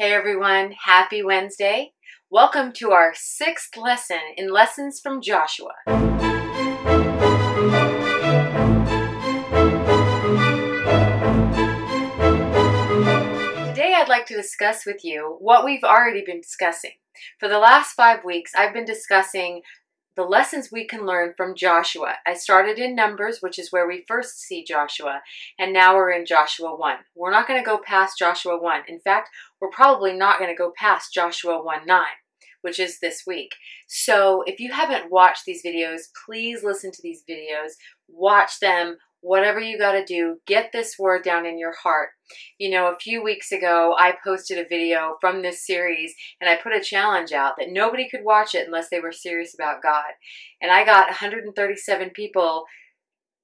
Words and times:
Hey 0.00 0.12
everyone, 0.12 0.76
happy 0.84 1.24
Wednesday. 1.24 1.90
Welcome 2.30 2.72
to 2.74 2.92
our 2.92 3.14
sixth 3.16 3.76
lesson 3.76 4.20
in 4.36 4.48
Lessons 4.48 5.00
from 5.00 5.20
Joshua. 5.20 5.72
Today 13.66 13.92
I'd 13.96 14.06
like 14.08 14.26
to 14.26 14.36
discuss 14.36 14.86
with 14.86 15.04
you 15.04 15.34
what 15.40 15.64
we've 15.64 15.82
already 15.82 16.22
been 16.24 16.42
discussing. 16.42 16.92
For 17.40 17.48
the 17.48 17.58
last 17.58 17.94
five 17.94 18.24
weeks, 18.24 18.52
I've 18.56 18.72
been 18.72 18.84
discussing 18.84 19.62
the 20.18 20.24
lessons 20.24 20.72
we 20.72 20.84
can 20.84 21.06
learn 21.06 21.32
from 21.36 21.54
Joshua. 21.54 22.16
I 22.26 22.34
started 22.34 22.76
in 22.76 22.96
Numbers, 22.96 23.38
which 23.40 23.56
is 23.56 23.70
where 23.70 23.86
we 23.86 24.04
first 24.08 24.40
see 24.40 24.64
Joshua, 24.64 25.22
and 25.60 25.72
now 25.72 25.94
we're 25.94 26.10
in 26.10 26.26
Joshua 26.26 26.74
1. 26.74 26.96
We're 27.14 27.30
not 27.30 27.46
going 27.46 27.60
to 27.60 27.64
go 27.64 27.78
past 27.78 28.18
Joshua 28.18 28.60
1. 28.60 28.80
In 28.88 28.98
fact, 28.98 29.30
we're 29.60 29.70
probably 29.70 30.12
not 30.12 30.40
going 30.40 30.50
to 30.50 30.58
go 30.58 30.72
past 30.76 31.14
Joshua 31.14 31.62
1 31.62 31.86
9 31.86 32.04
which 32.60 32.80
is 32.80 32.98
this 32.98 33.22
week. 33.24 33.52
So 33.86 34.42
if 34.44 34.58
you 34.58 34.72
haven't 34.72 35.12
watched 35.12 35.44
these 35.46 35.62
videos, 35.64 36.00
please 36.26 36.64
listen 36.64 36.90
to 36.90 37.00
these 37.00 37.22
videos, 37.30 37.74
watch 38.08 38.58
them, 38.58 38.96
whatever 39.20 39.60
you 39.60 39.78
got 39.78 39.92
to 39.92 40.04
do, 40.04 40.38
get 40.46 40.70
this 40.72 40.96
word 40.98 41.24
down 41.24 41.46
in 41.46 41.58
your 41.58 41.74
heart. 41.74 42.10
You 42.58 42.70
know, 42.70 42.86
a 42.92 42.98
few 42.98 43.22
weeks 43.22 43.52
ago, 43.52 43.94
I 43.98 44.14
posted 44.24 44.58
a 44.58 44.68
video 44.68 45.16
from 45.20 45.42
this 45.42 45.66
series 45.66 46.14
and 46.40 46.48
I 46.48 46.56
put 46.56 46.74
a 46.74 46.80
challenge 46.80 47.32
out 47.32 47.54
that 47.58 47.70
nobody 47.70 48.08
could 48.08 48.24
watch 48.24 48.54
it 48.54 48.66
unless 48.66 48.88
they 48.90 49.00
were 49.00 49.12
serious 49.12 49.54
about 49.54 49.82
God. 49.82 50.12
And 50.60 50.70
I 50.70 50.84
got 50.84 51.08
137 51.08 52.10
people 52.10 52.64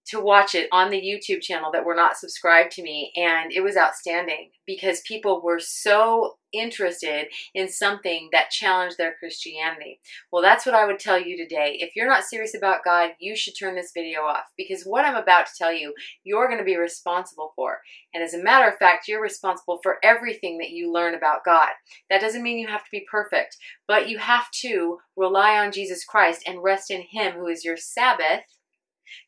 to 0.07 0.21
watch 0.21 0.55
it 0.55 0.69
on 0.73 0.91
the 0.91 1.01
YouTube 1.01 1.41
channel 1.41 1.71
that 1.73 1.85
were 1.85 1.95
not 1.95 2.17
subscribed 2.17 2.73
to 2.73 2.83
me. 2.83 3.13
And 3.17 3.53
it 3.53 3.63
was 3.63 3.77
outstanding 3.77 4.51
because 4.67 5.01
people 5.07 5.43
were 5.43 5.61
so 5.61 6.37
interested 6.53 7.27
in 7.55 7.69
something 7.69 8.29
that 8.33 8.51
challenged 8.51 8.97
their 8.97 9.15
Christianity. 9.19 10.01
Well, 10.31 10.43
that's 10.43 10.65
what 10.65 10.75
I 10.75 10.87
would 10.87 10.99
tell 10.99 11.21
you 11.21 11.37
today. 11.37 11.77
If 11.81 11.97
you're 11.97 12.09
not 12.09 12.25
serious 12.25 12.55
about 12.57 12.85
God, 12.85 13.11
you 13.19 13.37
should 13.37 13.55
turn 13.59 13.75
this 13.75 13.91
video 13.93 14.21
off 14.21 14.45
because 14.57 14.85
what 14.85 15.05
I'm 15.05 15.17
about 15.17 15.47
to 15.47 15.53
tell 15.59 15.73
you, 15.73 15.93
you're 16.23 16.47
going 16.47 16.59
to 16.59 16.65
be 16.65 16.77
responsible 16.77 17.53
for. 17.57 17.79
And 18.15 18.23
as 18.23 18.35
a 18.35 18.43
matter 18.43 18.69
of 18.69 18.79
fact, 18.79 19.09
you're 19.09 19.21
responsible 19.23 19.81
for 19.83 19.97
everything 20.03 20.59
that 20.59 20.71
you 20.71 20.93
learn 20.93 21.15
about 21.15 21.45
God. 21.45 21.71
That 22.09 22.21
doesn't 22.21 22.43
mean 22.43 22.59
you 22.59 22.69
have 22.69 22.85
to 22.85 22.91
be 22.93 23.07
perfect, 23.11 23.57
but 23.89 24.09
you 24.09 24.19
have 24.19 24.51
to 24.63 24.99
rely 25.17 25.59
on 25.59 25.73
Jesus 25.73 26.05
Christ 26.05 26.45
and 26.47 26.63
rest 26.63 26.91
in 26.91 27.03
Him 27.11 27.35
who 27.35 27.49
is 27.49 27.65
your 27.65 27.77
Sabbath 27.77 28.43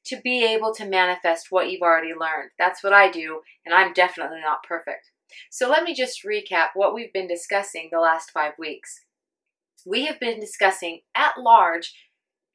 to 0.06 0.20
be 0.22 0.44
able 0.44 0.74
to 0.74 0.84
manifest 0.84 1.46
what 1.50 1.70
you've 1.70 1.82
already 1.82 2.12
learned. 2.12 2.50
That's 2.58 2.82
what 2.82 2.92
I 2.92 3.10
do, 3.10 3.40
and 3.64 3.74
I'm 3.74 3.92
definitely 3.92 4.40
not 4.40 4.62
perfect. 4.62 5.10
So 5.50 5.68
let 5.68 5.84
me 5.84 5.94
just 5.94 6.24
recap 6.24 6.68
what 6.74 6.94
we've 6.94 7.12
been 7.12 7.28
discussing 7.28 7.88
the 7.90 8.00
last 8.00 8.30
five 8.30 8.52
weeks. 8.58 9.04
We 9.84 10.06
have 10.06 10.20
been 10.20 10.40
discussing 10.40 11.00
at 11.14 11.38
large 11.38 11.94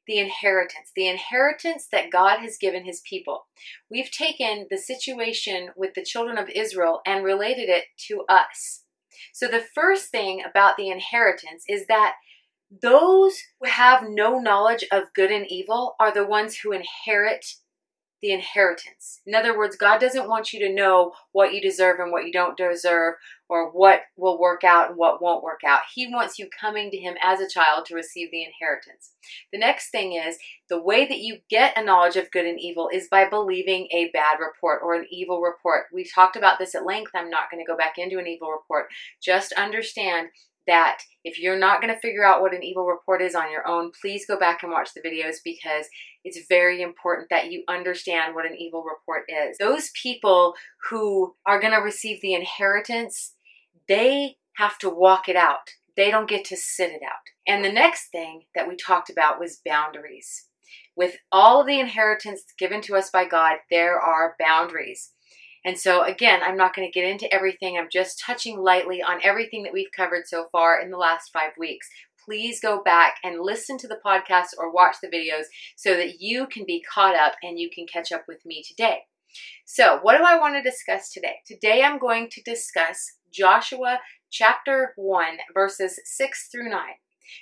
the 0.06 0.18
inheritance, 0.18 0.90
the 0.96 1.06
inheritance 1.06 1.86
that 1.92 2.10
God 2.10 2.40
has 2.40 2.58
given 2.58 2.84
his 2.84 3.02
people. 3.08 3.46
We've 3.90 4.10
taken 4.10 4.66
the 4.70 4.78
situation 4.78 5.70
with 5.76 5.94
the 5.94 6.04
children 6.04 6.38
of 6.38 6.48
Israel 6.48 7.00
and 7.06 7.24
related 7.24 7.68
it 7.68 7.84
to 8.08 8.24
us. 8.28 8.82
So 9.32 9.46
the 9.46 9.64
first 9.74 10.10
thing 10.10 10.42
about 10.48 10.76
the 10.76 10.88
inheritance 10.88 11.64
is 11.68 11.86
that 11.86 12.14
those 12.80 13.38
who 13.60 13.68
have 13.68 14.04
no 14.08 14.38
knowledge 14.38 14.84
of 14.90 15.12
good 15.14 15.30
and 15.30 15.46
evil 15.50 15.94
are 16.00 16.12
the 16.12 16.24
ones 16.24 16.56
who 16.56 16.72
inherit 16.72 17.44
the 18.22 18.32
inheritance. 18.32 19.20
In 19.26 19.34
other 19.34 19.58
words, 19.58 19.76
God 19.76 20.00
doesn't 20.00 20.28
want 20.28 20.52
you 20.52 20.60
to 20.60 20.72
know 20.72 21.12
what 21.32 21.52
you 21.52 21.60
deserve 21.60 21.98
and 21.98 22.12
what 22.12 22.24
you 22.24 22.32
don't 22.32 22.56
deserve, 22.56 23.14
or 23.48 23.70
what 23.72 24.02
will 24.16 24.38
work 24.38 24.62
out 24.62 24.90
and 24.90 24.96
what 24.96 25.20
won't 25.20 25.42
work 25.42 25.60
out. 25.66 25.80
He 25.92 26.06
wants 26.06 26.38
you 26.38 26.48
coming 26.58 26.90
to 26.92 26.96
Him 26.96 27.16
as 27.20 27.40
a 27.40 27.48
child 27.48 27.84
to 27.86 27.96
receive 27.96 28.30
the 28.30 28.44
inheritance. 28.44 29.10
The 29.52 29.58
next 29.58 29.90
thing 29.90 30.12
is 30.12 30.38
the 30.70 30.80
way 30.80 31.04
that 31.04 31.18
you 31.18 31.38
get 31.50 31.76
a 31.76 31.84
knowledge 31.84 32.16
of 32.16 32.30
good 32.30 32.46
and 32.46 32.60
evil 32.60 32.88
is 32.92 33.08
by 33.10 33.28
believing 33.28 33.88
a 33.92 34.10
bad 34.12 34.38
report 34.38 34.80
or 34.84 34.94
an 34.94 35.06
evil 35.10 35.40
report. 35.40 35.86
We've 35.92 36.10
talked 36.14 36.36
about 36.36 36.60
this 36.60 36.76
at 36.76 36.86
length. 36.86 37.10
I'm 37.14 37.28
not 37.28 37.50
going 37.50 37.62
to 37.62 37.70
go 37.70 37.76
back 37.76 37.98
into 37.98 38.18
an 38.18 38.28
evil 38.28 38.50
report. 38.50 38.86
Just 39.20 39.52
understand 39.54 40.28
that 40.66 41.02
if 41.24 41.38
you're 41.38 41.58
not 41.58 41.80
going 41.80 41.92
to 41.92 42.00
figure 42.00 42.24
out 42.24 42.40
what 42.40 42.54
an 42.54 42.62
evil 42.62 42.84
report 42.84 43.22
is 43.22 43.34
on 43.34 43.50
your 43.50 43.66
own, 43.66 43.92
please 44.00 44.26
go 44.26 44.38
back 44.38 44.62
and 44.62 44.72
watch 44.72 44.90
the 44.94 45.00
videos 45.00 45.36
because 45.44 45.86
it's 46.24 46.46
very 46.48 46.82
important 46.82 47.28
that 47.30 47.50
you 47.50 47.64
understand 47.68 48.34
what 48.34 48.46
an 48.46 48.56
evil 48.56 48.84
report 48.84 49.24
is. 49.28 49.58
Those 49.58 49.90
people 50.00 50.54
who 50.88 51.34
are 51.46 51.60
going 51.60 51.72
to 51.72 51.80
receive 51.80 52.20
the 52.20 52.34
inheritance, 52.34 53.34
they 53.88 54.36
have 54.56 54.78
to 54.78 54.90
walk 54.90 55.28
it 55.28 55.36
out. 55.36 55.70
They 55.96 56.10
don't 56.10 56.28
get 56.28 56.44
to 56.46 56.56
sit 56.56 56.90
it 56.90 57.02
out. 57.04 57.22
And 57.46 57.64
the 57.64 57.72
next 57.72 58.08
thing 58.08 58.42
that 58.54 58.68
we 58.68 58.76
talked 58.76 59.10
about 59.10 59.40
was 59.40 59.60
boundaries. 59.64 60.46
With 60.96 61.16
all 61.30 61.60
of 61.60 61.66
the 61.66 61.80
inheritance 61.80 62.44
given 62.58 62.80
to 62.82 62.96
us 62.96 63.10
by 63.10 63.26
God, 63.26 63.56
there 63.70 63.98
are 63.98 64.36
boundaries. 64.38 65.12
And 65.64 65.78
so, 65.78 66.02
again, 66.02 66.40
I'm 66.42 66.56
not 66.56 66.74
going 66.74 66.88
to 66.88 66.92
get 66.92 67.08
into 67.08 67.32
everything. 67.32 67.78
I'm 67.78 67.88
just 67.90 68.18
touching 68.18 68.58
lightly 68.58 69.00
on 69.02 69.20
everything 69.22 69.62
that 69.62 69.72
we've 69.72 69.92
covered 69.96 70.26
so 70.26 70.46
far 70.50 70.80
in 70.80 70.90
the 70.90 70.96
last 70.96 71.30
five 71.32 71.52
weeks. 71.56 71.88
Please 72.24 72.60
go 72.60 72.82
back 72.82 73.16
and 73.24 73.40
listen 73.40 73.78
to 73.78 73.88
the 73.88 74.00
podcast 74.04 74.48
or 74.58 74.72
watch 74.72 74.96
the 75.02 75.08
videos 75.08 75.44
so 75.76 75.94
that 75.94 76.20
you 76.20 76.46
can 76.46 76.64
be 76.66 76.82
caught 76.82 77.14
up 77.14 77.34
and 77.42 77.58
you 77.58 77.70
can 77.70 77.86
catch 77.86 78.12
up 78.12 78.24
with 78.26 78.44
me 78.44 78.62
today. 78.66 79.00
So, 79.64 79.98
what 80.02 80.18
do 80.18 80.24
I 80.24 80.38
want 80.38 80.54
to 80.56 80.62
discuss 80.62 81.12
today? 81.12 81.36
Today, 81.46 81.82
I'm 81.82 81.98
going 81.98 82.28
to 82.30 82.42
discuss 82.42 83.12
Joshua 83.32 84.00
chapter 84.30 84.92
1, 84.96 85.38
verses 85.54 85.98
6 86.04 86.48
through 86.50 86.70
9. 86.70 86.80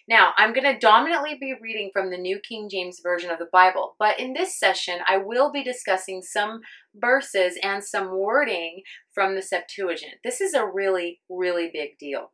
Now, 0.09 0.33
I'm 0.37 0.53
going 0.53 0.73
to 0.73 0.79
dominantly 0.79 1.37
be 1.41 1.55
reading 1.61 1.91
from 1.93 2.11
the 2.11 2.19
New 2.19 2.41
King 2.41 2.69
James 2.71 3.01
Version 3.03 3.31
of 3.31 3.39
the 3.39 3.49
Bible, 3.53 3.97
but 3.99 4.19
in 4.19 4.33
this 4.33 4.59
session, 4.59 4.99
I 5.07 5.19
will 5.19 5.51
be 5.51 5.63
discussing 5.63 6.23
some 6.23 6.61
verses 6.95 7.59
and 7.63 7.83
some 7.83 8.11
wording 8.17 8.83
from 9.15 9.35
the 9.35 9.43
Septuagint. 9.43 10.15
This 10.25 10.41
is 10.41 10.55
a 10.55 10.67
really, 10.67 11.21
really 11.29 11.71
big 11.73 11.99
deal 11.99 12.33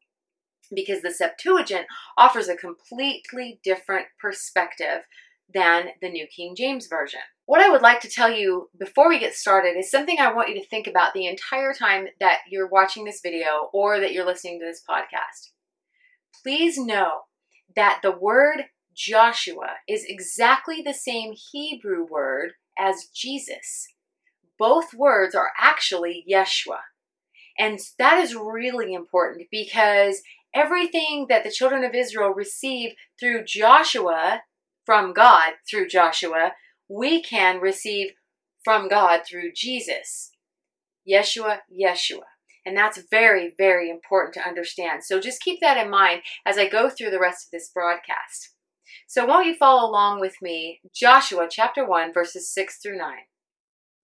because 0.75 1.03
the 1.03 1.13
Septuagint 1.13 1.87
offers 2.19 2.49
a 2.49 2.57
completely 2.57 3.61
different 3.63 4.07
perspective 4.21 5.03
than 5.53 5.91
the 6.01 6.09
New 6.09 6.27
King 6.27 6.55
James 6.57 6.89
Version. 6.89 7.21
What 7.45 7.61
I 7.61 7.71
would 7.71 7.83
like 7.83 8.01
to 8.01 8.09
tell 8.09 8.31
you 8.31 8.69
before 8.77 9.09
we 9.09 9.21
get 9.21 9.35
started 9.35 9.77
is 9.77 9.91
something 9.91 10.17
I 10.19 10.33
want 10.33 10.49
you 10.49 10.57
to 10.57 10.69
think 10.69 10.89
about 10.89 11.15
the 11.15 11.27
entire 11.27 11.73
time 11.73 12.07
that 12.19 12.39
you're 12.51 12.67
watching 12.69 13.05
this 13.05 13.21
video 13.23 13.71
or 13.73 14.01
that 14.01 14.13
you're 14.13 14.27
listening 14.27 14.59
to 14.59 14.67
this 14.67 14.83
podcast. 14.89 15.53
Please 16.43 16.77
know 16.77 17.21
that 17.77 18.01
the 18.03 18.13
word 18.13 18.67
Joshua 18.95 19.75
is 19.87 20.05
exactly 20.09 20.83
the 20.83 20.95
same 20.95 21.35
Hebrew 21.53 22.05
word 22.05 22.53
as 22.79 23.07
Jesus. 23.15 23.89
Both 24.59 24.95
words 24.95 25.35
are 25.35 25.51
actually 25.59 26.25
Yeshua. 26.31 26.81
And 27.59 27.79
that 27.99 28.19
is 28.19 28.35
really 28.35 28.95
important 28.95 29.49
because 29.51 30.23
everything 30.55 31.27
that 31.29 31.45
the 31.45 31.51
children 31.51 31.85
of 31.85 31.95
Israel 31.95 32.31
receive 32.31 32.95
through 33.21 33.45
Joshua, 33.45 34.43
from 34.85 35.13
God 35.13 35.55
through 35.69 35.89
Joshua, 35.89 36.53
we 36.89 37.23
can 37.23 37.61
receive 37.61 38.13
from 38.65 38.89
God 38.89 39.23
through 39.29 39.53
Jesus. 39.55 40.31
Yeshua, 41.09 41.59
Yeshua. 41.73 42.25
And 42.67 42.77
that's 42.77 43.01
very, 43.11 43.55
very 43.57 43.89
important 43.89 44.35
to 44.35 44.47
understand. 44.47 45.05
So 45.05 45.21
just 45.21 45.41
keep 45.41 45.61
that 45.61 45.77
in 45.77 45.89
mind 45.89 46.23
as 46.45 46.59
I 46.59 46.69
go 46.69 46.91
through 46.91 47.11
the 47.11 47.21
rest 47.21 47.47
of 47.47 47.53
this 47.53 47.71
broadcast. 47.73 48.51
So 49.07 49.25
won't 49.25 49.47
you 49.47 49.55
follow 49.55 49.89
along 49.89 50.21
with 50.21 50.43
me? 50.43 50.81
Joshua 50.93 51.47
chapter 51.49 51.87
1, 51.87 52.13
verses 52.13 52.53
6 52.53 52.79
through 52.79 52.99
9. 52.99 53.15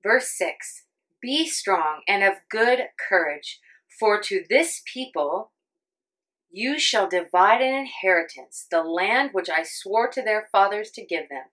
Verse 0.01 0.29
6 0.39 0.85
Be 1.21 1.49
strong 1.49 2.03
and 2.07 2.23
of 2.23 2.35
good 2.49 2.83
courage, 3.09 3.59
for 3.99 4.21
to 4.23 4.45
this 4.49 4.81
people 4.87 5.51
you 6.53 6.79
shall 6.79 7.09
divide 7.09 7.63
an 7.63 7.75
inheritance, 7.75 8.67
the 8.71 8.83
land 8.83 9.31
which 9.33 9.49
I 9.49 9.65
swore 9.65 10.09
to 10.09 10.23
their 10.23 10.49
fathers 10.53 10.91
to 10.93 11.05
give 11.05 11.29
them. 11.29 11.47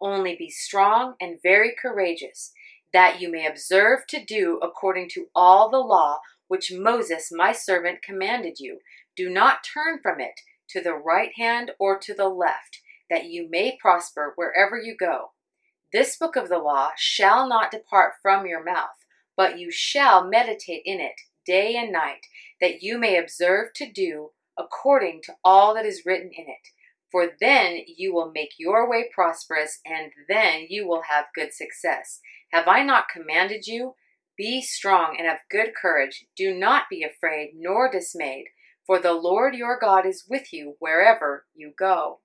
Only 0.00 0.34
be 0.34 0.50
strong 0.50 1.14
and 1.20 1.38
very 1.42 1.74
courageous, 1.80 2.52
that 2.92 3.20
you 3.20 3.30
may 3.30 3.46
observe 3.46 4.06
to 4.08 4.24
do 4.24 4.58
according 4.62 5.10
to 5.10 5.26
all 5.34 5.70
the 5.70 5.78
law 5.78 6.18
which 6.48 6.72
Moses 6.72 7.30
my 7.32 7.52
servant 7.52 8.02
commanded 8.02 8.60
you. 8.60 8.78
Do 9.16 9.28
not 9.28 9.64
turn 9.64 10.00
from 10.02 10.20
it 10.20 10.40
to 10.70 10.80
the 10.80 10.94
right 10.94 11.32
hand 11.36 11.72
or 11.78 11.98
to 11.98 12.14
the 12.14 12.28
left, 12.28 12.80
that 13.08 13.26
you 13.26 13.48
may 13.48 13.76
prosper 13.80 14.32
wherever 14.36 14.78
you 14.78 14.96
go. 14.96 15.32
This 15.92 16.16
book 16.16 16.36
of 16.36 16.48
the 16.48 16.58
law 16.58 16.90
shall 16.96 17.48
not 17.48 17.70
depart 17.70 18.14
from 18.20 18.46
your 18.46 18.62
mouth, 18.62 19.06
but 19.36 19.58
you 19.58 19.70
shall 19.70 20.26
meditate 20.26 20.82
in 20.84 21.00
it 21.00 21.20
day 21.46 21.76
and 21.76 21.92
night, 21.92 22.26
that 22.60 22.82
you 22.82 22.98
may 22.98 23.16
observe 23.16 23.72
to 23.74 23.90
do 23.90 24.30
according 24.58 25.22
to 25.22 25.34
all 25.44 25.74
that 25.74 25.86
is 25.86 26.04
written 26.04 26.30
in 26.36 26.46
it. 26.48 26.68
For 27.10 27.28
then 27.40 27.82
you 27.86 28.12
will 28.12 28.32
make 28.32 28.54
your 28.58 28.90
way 28.90 29.08
prosperous, 29.14 29.78
and 29.86 30.10
then 30.28 30.66
you 30.68 30.88
will 30.88 31.02
have 31.08 31.26
good 31.34 31.54
success. 31.54 32.20
Have 32.52 32.66
I 32.66 32.82
not 32.82 33.08
commanded 33.08 33.66
you? 33.66 33.94
Be 34.36 34.60
strong 34.60 35.16
and 35.18 35.28
of 35.28 35.38
good 35.50 35.70
courage. 35.80 36.26
Do 36.36 36.54
not 36.54 36.84
be 36.90 37.02
afraid 37.02 37.52
nor 37.56 37.90
dismayed, 37.90 38.46
for 38.86 38.98
the 38.98 39.12
Lord 39.12 39.54
your 39.54 39.78
God 39.78 40.06
is 40.06 40.24
with 40.28 40.52
you 40.52 40.76
wherever 40.78 41.46
you 41.54 41.72
go. 41.76 42.20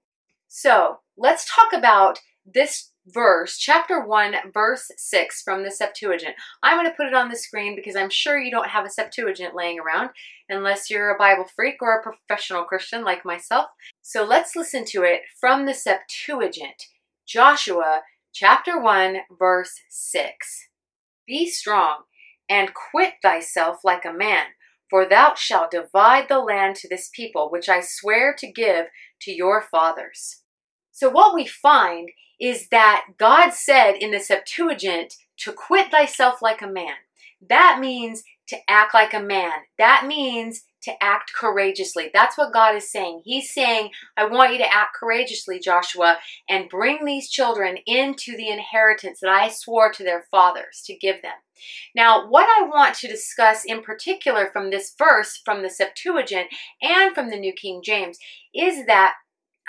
So 0.48 1.00
let's 1.18 1.50
talk 1.54 1.72
about 1.74 2.19
this 2.46 2.92
verse, 3.08 3.58
chapter 3.58 4.04
1, 4.06 4.36
verse 4.54 4.92
6 4.96 5.42
from 5.42 5.63
the 5.63 5.72
Septuagint. 5.72 6.36
I'm 6.62 6.78
going 6.78 6.90
to 6.90 6.96
put 6.96 7.08
it 7.08 7.13
on 7.13 7.30
the 7.30 7.36
screen 7.36 7.75
because 7.75 7.96
I'm 7.96 8.10
sure 8.10 8.38
you 8.38 8.52
don't 8.52 8.69
have 8.69 8.86
a 8.86 8.90
Septuagint 8.90 9.56
laying 9.56 9.80
around 9.80 10.10
unless 10.50 10.90
you're 10.90 11.10
a 11.10 11.18
Bible 11.18 11.46
freak 11.56 11.78
or 11.81 11.98
a 11.98 12.04
professional 12.04 12.63
Christian 12.63 13.04
like 13.04 13.25
myself. 13.25 13.68
So 14.02 14.24
let's 14.24 14.56
listen 14.56 14.86
to 14.86 15.04
it 15.04 15.22
from 15.40 15.66
the 15.66 15.74
Septuagint. 15.74 16.88
Joshua 17.25 18.02
chapter 18.34 18.80
1, 18.80 19.18
verse 19.38 19.80
6. 19.90 20.68
Be 21.26 21.50
strong 21.50 22.04
and 22.50 22.74
quit 22.74 23.16
thyself 23.22 23.80
like 23.84 24.06
a 24.06 24.14
man 24.14 24.48
for 24.92 25.08
thou 25.08 25.34
shalt 25.36 25.72
divide 25.72 26.28
the 26.28 26.40
land 26.40 26.76
to 26.76 26.90
this 26.90 27.10
people, 27.16 27.50
which 27.50 27.70
I 27.70 27.80
swear 27.80 28.36
to 28.38 28.52
give 28.52 28.88
to 29.22 29.32
your 29.32 29.62
fathers. 29.62 30.42
So, 30.92 31.10
what 31.10 31.34
we 31.34 31.48
find 31.48 32.10
is 32.42 32.68
that 32.70 33.06
God 33.18 33.54
said 33.54 33.94
in 33.94 34.12
the 34.12 34.20
Septuagint 34.20 35.16
to 35.38 35.54
quit 35.54 35.92
thyself 35.92 36.42
like 36.42 36.62
a 36.62 36.68
man. 36.68 36.96
That 37.50 37.80
means 37.80 38.24
to 38.51 38.57
act 38.69 38.94
like 38.94 39.13
a 39.13 39.19
man. 39.19 39.51
That 39.77 40.06
means 40.06 40.63
to 40.83 40.92
act 41.01 41.31
courageously. 41.33 42.09
That's 42.13 42.38
what 42.38 42.53
God 42.53 42.75
is 42.75 42.92
saying. 42.92 43.21
He's 43.24 43.53
saying, 43.53 43.92
I 44.18 44.25
want 44.25 44.51
you 44.51 44.57
to 44.57 44.75
act 44.75 44.98
courageously, 45.00 45.59
Joshua, 45.59 46.18
and 46.50 46.69
bring 46.69 47.06
these 47.06 47.30
children 47.30 47.77
into 47.86 48.36
the 48.36 48.50
inheritance 48.50 49.19
that 49.21 49.30
I 49.30 49.48
swore 49.50 49.92
to 49.94 50.03
their 50.03 50.25
fathers 50.30 50.81
to 50.86 50.98
give 50.98 51.21
them. 51.21 51.31
Now, 51.95 52.27
what 52.27 52.50
I 52.50 52.68
want 52.68 52.95
to 52.95 53.07
discuss 53.07 53.63
in 53.63 53.83
particular 53.83 54.50
from 54.51 54.69
this 54.69 54.94
verse, 54.98 55.39
from 55.45 55.62
the 55.62 55.69
Septuagint 55.69 56.48
and 56.81 57.15
from 57.15 57.30
the 57.30 57.39
New 57.39 57.53
King 57.53 57.81
James, 57.83 58.18
is 58.53 58.86
that 58.88 59.13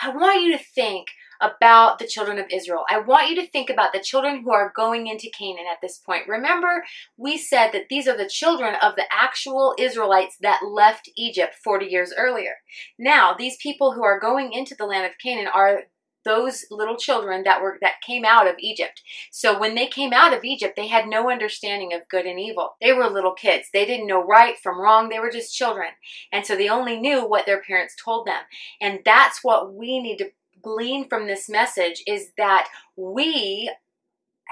I 0.03 0.09
want 0.09 0.43
you 0.43 0.57
to 0.57 0.65
think 0.65 1.09
about 1.43 1.99
the 1.99 2.07
children 2.07 2.39
of 2.39 2.47
Israel. 2.51 2.85
I 2.89 3.01
want 3.01 3.29
you 3.29 3.37
to 3.37 3.47
think 3.47 3.69
about 3.69 3.93
the 3.93 4.01
children 4.01 4.43
who 4.43 4.53
are 4.53 4.73
going 4.75 5.09
into 5.09 5.31
Canaan 5.37 5.67
at 5.71 5.81
this 5.83 5.99
point. 5.99 6.29
Remember, 6.29 6.85
we 7.17 7.37
said 7.37 7.73
that 7.73 7.89
these 7.91 8.07
are 8.07 8.17
the 8.17 8.29
children 8.29 8.77
of 8.81 8.95
the 8.95 9.05
actual 9.13 9.75
Israelites 9.79 10.37
that 10.41 10.63
left 10.65 11.11
Egypt 11.17 11.55
40 11.63 11.87
years 11.87 12.15
earlier. 12.17 12.55
Now, 12.99 13.35
these 13.37 13.57
people 13.57 13.93
who 13.93 14.05
are 14.05 14.21
going 14.21 14.53
into 14.53 14.77
the 14.77 14.87
land 14.87 15.05
of 15.05 15.19
Canaan 15.23 15.49
are 15.53 15.83
those 16.25 16.65
little 16.71 16.97
children 16.97 17.43
that 17.45 17.61
were 17.61 17.79
that 17.81 18.01
came 18.07 18.25
out 18.25 18.47
of 18.47 18.55
Egypt. 18.61 19.03
So 19.31 19.59
when 19.59 19.75
they 19.75 19.87
came 19.87 20.13
out 20.13 20.33
of 20.33 20.45
Egypt, 20.45 20.75
they 20.77 20.87
had 20.87 21.09
no 21.09 21.31
understanding 21.31 21.93
of 21.93 22.09
good 22.09 22.27
and 22.27 22.39
evil. 22.39 22.77
They 22.81 22.93
were 22.93 23.09
little 23.09 23.33
kids. 23.35 23.69
They 23.73 23.85
didn't 23.85 24.07
know 24.07 24.23
right 24.23 24.57
from 24.59 24.81
wrong. 24.81 25.09
They 25.09 25.19
were 25.19 25.31
just 25.31 25.57
children. 25.57 25.89
And 26.33 26.47
so 26.47 26.57
they 26.57 26.69
only 26.69 27.01
knew 27.01 27.27
what 27.27 27.47
their 27.47 27.63
parents 27.63 27.97
told 28.03 28.27
them. 28.27 28.43
And 28.81 29.01
that's 29.05 29.41
what 29.43 29.75
we 29.75 30.01
need 30.01 30.19
to 30.19 30.31
glean 30.63 31.09
from 31.09 31.27
this 31.27 31.49
message 31.49 32.03
is 32.07 32.33
that 32.37 32.69
we 32.97 33.71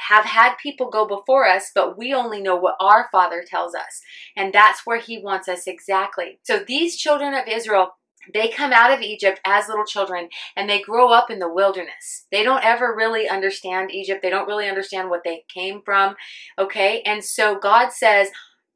have 0.08 0.24
had 0.24 0.54
people 0.56 0.90
go 0.90 1.06
before 1.06 1.46
us, 1.46 1.70
but 1.74 1.98
we 1.98 2.14
only 2.14 2.40
know 2.40 2.56
what 2.56 2.76
our 2.80 3.08
Father 3.12 3.44
tells 3.46 3.74
us. 3.74 4.00
And 4.36 4.52
that's 4.52 4.86
where 4.86 4.98
He 4.98 5.18
wants 5.18 5.48
us 5.48 5.66
exactly. 5.66 6.38
So 6.42 6.64
these 6.66 6.96
children 6.96 7.34
of 7.34 7.46
Israel, 7.46 7.90
they 8.32 8.48
come 8.48 8.72
out 8.72 8.92
of 8.92 9.00
Egypt 9.00 9.40
as 9.44 9.68
little 9.68 9.84
children 9.84 10.28
and 10.56 10.68
they 10.68 10.80
grow 10.80 11.10
up 11.10 11.30
in 11.30 11.38
the 11.38 11.52
wilderness. 11.52 12.26
They 12.30 12.42
don't 12.42 12.64
ever 12.64 12.94
really 12.96 13.28
understand 13.28 13.90
Egypt. 13.90 14.20
They 14.22 14.30
don't 14.30 14.48
really 14.48 14.68
understand 14.68 15.10
what 15.10 15.22
they 15.24 15.44
came 15.52 15.82
from. 15.84 16.16
Okay. 16.58 17.02
And 17.04 17.24
so 17.24 17.58
God 17.58 17.92
says, 17.92 18.28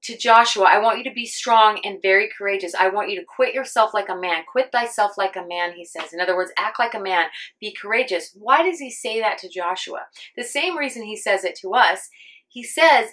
to 0.04 0.18
Joshua, 0.18 0.64
I 0.64 0.80
want 0.80 0.98
you 0.98 1.04
to 1.04 1.14
be 1.14 1.24
strong 1.24 1.80
and 1.82 2.00
very 2.02 2.28
courageous. 2.36 2.74
I 2.74 2.88
want 2.88 3.10
you 3.10 3.18
to 3.18 3.26
quit 3.26 3.54
yourself 3.54 3.94
like 3.94 4.10
a 4.10 4.16
man. 4.16 4.44
Quit 4.50 4.70
thyself 4.70 5.12
like 5.16 5.34
a 5.34 5.46
man, 5.46 5.72
he 5.72 5.84
says. 5.84 6.12
In 6.12 6.20
other 6.20 6.36
words, 6.36 6.52
act 6.58 6.78
like 6.78 6.94
a 6.94 7.00
man. 7.00 7.26
Be 7.58 7.74
courageous. 7.74 8.30
Why 8.34 8.62
does 8.62 8.78
he 8.78 8.90
say 8.90 9.20
that 9.20 9.38
to 9.38 9.48
Joshua? 9.48 10.00
The 10.36 10.44
same 10.44 10.76
reason 10.76 11.04
he 11.04 11.16
says 11.16 11.42
it 11.42 11.58
to 11.62 11.72
us. 11.72 12.10
He 12.48 12.62
says 12.62 13.10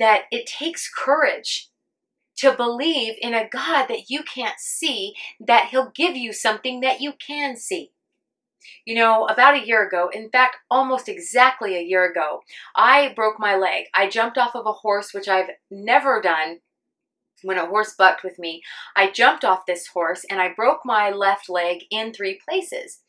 that 0.00 0.22
it 0.32 0.46
takes 0.46 0.90
courage 0.90 1.68
to 2.38 2.52
believe 2.52 3.14
in 3.20 3.34
a 3.34 3.48
God 3.48 3.86
that 3.86 4.10
you 4.10 4.24
can't 4.24 4.58
see, 4.58 5.14
that 5.38 5.68
he'll 5.68 5.92
give 5.94 6.16
you 6.16 6.32
something 6.32 6.80
that 6.80 7.00
you 7.00 7.12
can 7.24 7.56
see. 7.56 7.92
You 8.84 8.96
know, 8.96 9.26
about 9.26 9.54
a 9.54 9.66
year 9.66 9.86
ago, 9.86 10.10
in 10.12 10.30
fact, 10.30 10.56
almost 10.70 11.08
exactly 11.08 11.76
a 11.76 11.82
year 11.82 12.10
ago, 12.10 12.40
I 12.74 13.12
broke 13.14 13.38
my 13.38 13.56
leg. 13.56 13.84
I 13.94 14.08
jumped 14.08 14.38
off 14.38 14.54
of 14.54 14.66
a 14.66 14.72
horse, 14.72 15.12
which 15.12 15.28
I've 15.28 15.50
never 15.70 16.20
done 16.20 16.60
when 17.42 17.58
a 17.58 17.66
horse 17.66 17.94
bucked 17.94 18.22
with 18.22 18.38
me. 18.38 18.62
I 18.96 19.10
jumped 19.10 19.44
off 19.44 19.66
this 19.66 19.86
horse 19.88 20.24
and 20.30 20.40
I 20.40 20.52
broke 20.52 20.80
my 20.84 21.10
left 21.10 21.48
leg 21.48 21.84
in 21.90 22.12
three 22.12 22.38
places. 22.48 23.00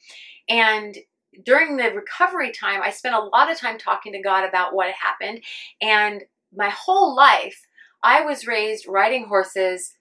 And 0.50 0.98
during 1.46 1.78
the 1.78 1.92
recovery 1.92 2.52
time, 2.52 2.82
I 2.82 2.92
spent 2.92 3.16
a 3.16 3.20
lot 3.20 3.52
of 3.52 3.58
time 3.58 3.78
talking 3.78 4.14
to 4.14 4.22
God 4.22 4.48
about 4.48 4.74
what 4.74 4.94
happened. 4.94 5.44
And 5.82 6.24
my 6.56 6.70
whole 6.70 7.16
life, 7.16 7.66
I 8.04 8.22
was 8.22 8.48
raised 8.48 8.88
riding 8.88 9.26
horses 9.26 9.94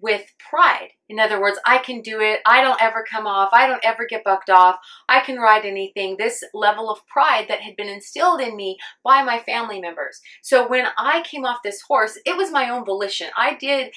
with 0.00 0.32
pride. 0.50 0.90
In 1.08 1.18
other 1.18 1.40
words, 1.40 1.58
I 1.64 1.78
can 1.78 2.02
do 2.02 2.20
it. 2.20 2.40
I 2.46 2.60
don't 2.60 2.80
ever 2.80 3.04
come 3.08 3.26
off. 3.26 3.50
I 3.52 3.66
don't 3.66 3.84
ever 3.84 4.06
get 4.06 4.24
bucked 4.24 4.50
off. 4.50 4.76
I 5.08 5.20
can 5.20 5.38
ride 5.38 5.64
anything. 5.64 6.16
This 6.16 6.44
level 6.52 6.90
of 6.90 7.06
pride 7.06 7.46
that 7.48 7.60
had 7.60 7.76
been 7.76 7.88
instilled 7.88 8.40
in 8.40 8.56
me 8.56 8.76
by 9.04 9.22
my 9.22 9.38
family 9.40 9.80
members. 9.80 10.20
So 10.42 10.68
when 10.68 10.86
I 10.98 11.22
came 11.22 11.44
off 11.44 11.58
this 11.64 11.80
horse, 11.82 12.18
it 12.26 12.36
was 12.36 12.50
my 12.50 12.68
own 12.68 12.84
volition. 12.84 13.28
I 13.36 13.54
did 13.54 13.92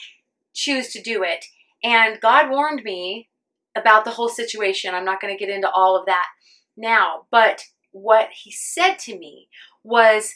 choose 0.54 0.90
to 0.94 1.02
do 1.02 1.24
it. 1.24 1.46
And 1.84 2.20
God 2.22 2.50
warned 2.50 2.84
me 2.84 3.30
about 3.76 4.06
the 4.06 4.12
whole 4.12 4.30
situation. 4.30 4.94
I'm 4.94 5.06
not 5.06 5.22
going 5.22 5.34
to 5.34 5.40
get 5.40 5.54
into 5.54 5.70
all 5.70 5.98
of 5.98 6.06
that 6.06 6.26
now. 6.78 7.26
But 7.32 7.64
what 7.92 8.30
he 8.32 8.52
said 8.52 8.96
to 9.00 9.18
me 9.18 9.48
was, 9.84 10.36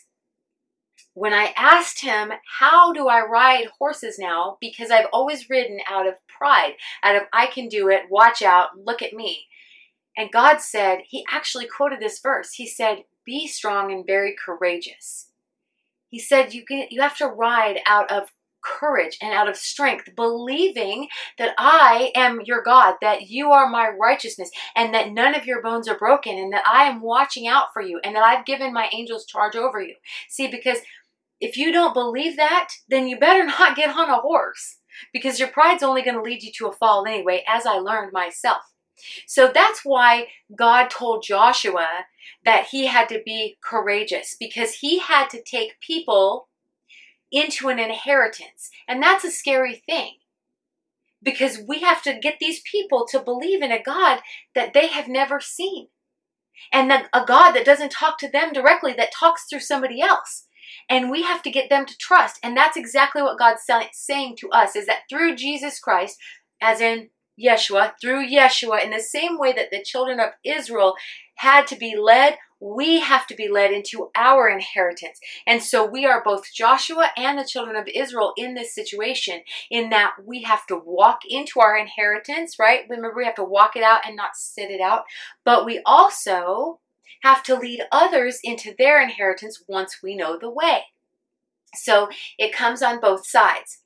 when 1.14 1.34
I 1.34 1.54
asked 1.56 2.02
him, 2.02 2.32
How 2.60 2.92
do 2.94 3.08
I 3.08 3.26
ride 3.26 3.68
horses 3.78 4.18
now? 4.20 4.58
Because 4.60 4.92
I've 4.92 5.08
always 5.14 5.50
ridden 5.50 5.80
out 5.90 6.08
of 6.08 6.16
pride, 6.28 6.74
out 7.04 7.16
of 7.16 7.24
I 7.32 7.48
can 7.48 7.68
do 7.68 7.90
it, 7.90 8.04
watch 8.10 8.42
out, 8.42 8.70
look 8.78 9.02
at 9.02 9.14
me. 9.14 9.48
And 10.18 10.32
God 10.32 10.60
said, 10.60 11.00
He 11.08 11.24
actually 11.32 11.68
quoted 11.68 12.00
this 12.00 12.20
verse. 12.20 12.54
He 12.54 12.68
said, 12.68 13.04
Be 13.26 13.48
strong 13.48 13.92
and 13.92 14.06
very 14.06 14.36
courageous. 14.44 15.30
He 16.10 16.20
said, 16.20 16.54
You, 16.54 16.66
can, 16.66 16.88
you 16.90 17.02
have 17.02 17.18
to 17.18 17.28
ride 17.28 17.80
out 17.88 18.12
of 18.12 18.30
courage 18.64 19.18
and 19.22 19.34
out 19.34 19.50
of 19.50 19.58
strength, 19.58 20.10
believing 20.16 21.08
that 21.38 21.54
I 21.58 22.12
am 22.16 22.42
your 22.46 22.64
God, 22.64 22.96
that 23.02 23.24
you 23.30 23.52
are 23.52 23.70
my 23.70 23.90
righteousness, 23.90 24.50
and 24.76 24.94
that 24.94 25.12
none 25.12 25.36
of 25.36 25.46
your 25.46 25.62
bones 25.62 25.88
are 25.88 25.98
broken, 25.98 26.38
and 26.38 26.54
that 26.54 26.66
I 26.66 26.86
am 26.86 27.02
watching 27.02 27.48
out 27.48 27.68
for 27.74 27.82
you, 27.82 28.00
and 28.04 28.16
that 28.16 28.24
I've 28.24 28.46
given 28.46 28.74
my 28.74 28.90
angels 28.94 29.26
charge 29.26 29.56
over 29.56 29.82
you. 29.82 29.96
See, 30.30 30.48
because 30.48 30.80
if 31.44 31.58
you 31.58 31.74
don't 31.74 31.94
believe 31.94 32.38
that, 32.38 32.70
then 32.88 33.08
you 33.08 33.20
better 33.20 33.46
not 33.46 33.76
get 33.76 33.96
on 33.96 34.10
a 34.10 34.22
horse 34.22 34.80
because 35.12 35.40
your 35.40 35.50
pride's 35.50 35.84
only 35.84 36.02
going 36.02 36.16
to 36.16 36.22
lead 36.22 36.42
you 36.42 36.52
to 36.58 36.68
a 36.68 36.72
fall 36.72 37.06
anyway, 37.06 37.44
as 37.48 37.66
I 37.66 37.74
learned 37.74 38.14
myself. 38.14 38.64
So 39.28 39.52
that's 39.54 39.82
why 39.84 40.28
God 40.56 40.90
told 40.90 41.24
Joshua 41.28 41.88
that 42.46 42.68
he 42.72 42.86
had 42.86 43.10
to 43.10 43.22
be 43.26 43.58
courageous 43.62 44.38
because 44.40 44.76
he 44.76 45.00
had 45.00 45.30
to 45.32 45.44
take 45.44 45.82
people 45.82 46.48
into 47.32 47.68
an 47.68 47.80
inheritance. 47.80 48.70
And 48.88 49.02
that's 49.02 49.26
a 49.26 49.32
scary 49.32 49.84
thing 49.88 50.14
because 51.22 51.60
we 51.68 51.80
have 51.82 52.04
to 52.04 52.20
get 52.20 52.36
these 52.40 52.62
people 52.62 53.06
to 53.10 53.20
believe 53.20 53.62
in 53.62 53.72
a 53.72 53.82
God 53.82 54.20
that 54.56 54.74
they 54.74 54.88
have 54.88 55.08
never 55.08 55.42
seen 55.42 55.88
and 56.72 56.92
a 56.92 57.26
God 57.26 57.54
that 57.54 57.66
doesn't 57.66 57.92
talk 57.92 58.18
to 58.20 58.30
them 58.30 58.54
directly, 58.54 58.94
that 58.94 59.12
talks 59.12 59.46
through 59.50 59.62
somebody 59.62 60.02
else. 60.02 60.46
And 60.90 61.10
we 61.10 61.24
have 61.24 61.42
to 61.44 61.52
get 61.52 61.70
them 61.70 61.86
to 61.86 61.98
trust. 61.98 62.40
And 62.44 62.56
that's 62.56 62.78
exactly 62.78 63.22
what 63.22 63.40
God's 63.40 63.64
saying 63.92 64.36
to 64.38 64.50
us 64.50 64.76
is 64.76 64.86
that 64.88 65.04
through 65.10 65.36
Jesus 65.36 65.80
Christ, 65.80 66.18
as 66.62 66.82
in 66.82 67.10
Yeshua, 67.42 67.94
through 68.00 68.28
Yeshua, 68.28 68.84
in 68.84 68.92
the 68.92 69.00
same 69.00 69.40
way 69.40 69.54
that 69.54 69.72
the 69.72 69.84
children 69.84 70.20
of 70.20 70.30
Israel 70.44 70.96
had 71.36 71.66
to 71.68 71.76
be 71.76 71.96
led, 71.98 72.38
we 72.60 73.02
have 73.02 73.28
to 73.28 73.36
be 73.36 73.50
led 73.50 73.72
into 73.72 74.10
our 74.16 74.48
inheritance. 74.48 75.20
And 75.46 75.62
so 75.62 75.86
we 75.86 76.06
are 76.06 76.24
both 76.24 76.54
Joshua 76.54 77.10
and 77.18 77.38
the 77.38 77.44
children 77.44 77.76
of 77.76 77.90
Israel 77.94 78.34
in 78.38 78.54
this 78.54 78.74
situation, 78.74 79.42
in 79.70 79.90
that 79.90 80.14
we 80.24 80.44
have 80.44 80.66
to 80.68 80.78
walk 80.78 81.22
into 81.28 81.60
our 81.60 81.78
inheritance, 81.78 82.58
right? 82.58 82.86
Remember, 82.90 83.18
we 83.18 83.26
have 83.26 83.36
to 83.36 83.44
walk 83.44 83.76
it 83.76 83.84
out 83.84 84.06
and 84.06 84.16
not 84.16 84.36
sit 84.36 84.72
it 84.72 84.80
out. 84.80 85.04
But 85.44 85.66
we 85.66 85.82
also 85.86 86.80
have 87.24 87.42
to 87.44 87.56
lead 87.56 87.82
others 87.92 88.40
into 88.44 88.76
their 88.78 89.02
inheritance 89.02 89.64
once 89.68 90.00
we 90.04 90.16
know 90.16 90.38
the 90.38 90.50
way. 90.50 90.84
So 91.76 92.10
it 92.38 92.54
comes 92.54 92.84
on 92.84 93.00
both 93.00 93.26
sides. 93.26 93.80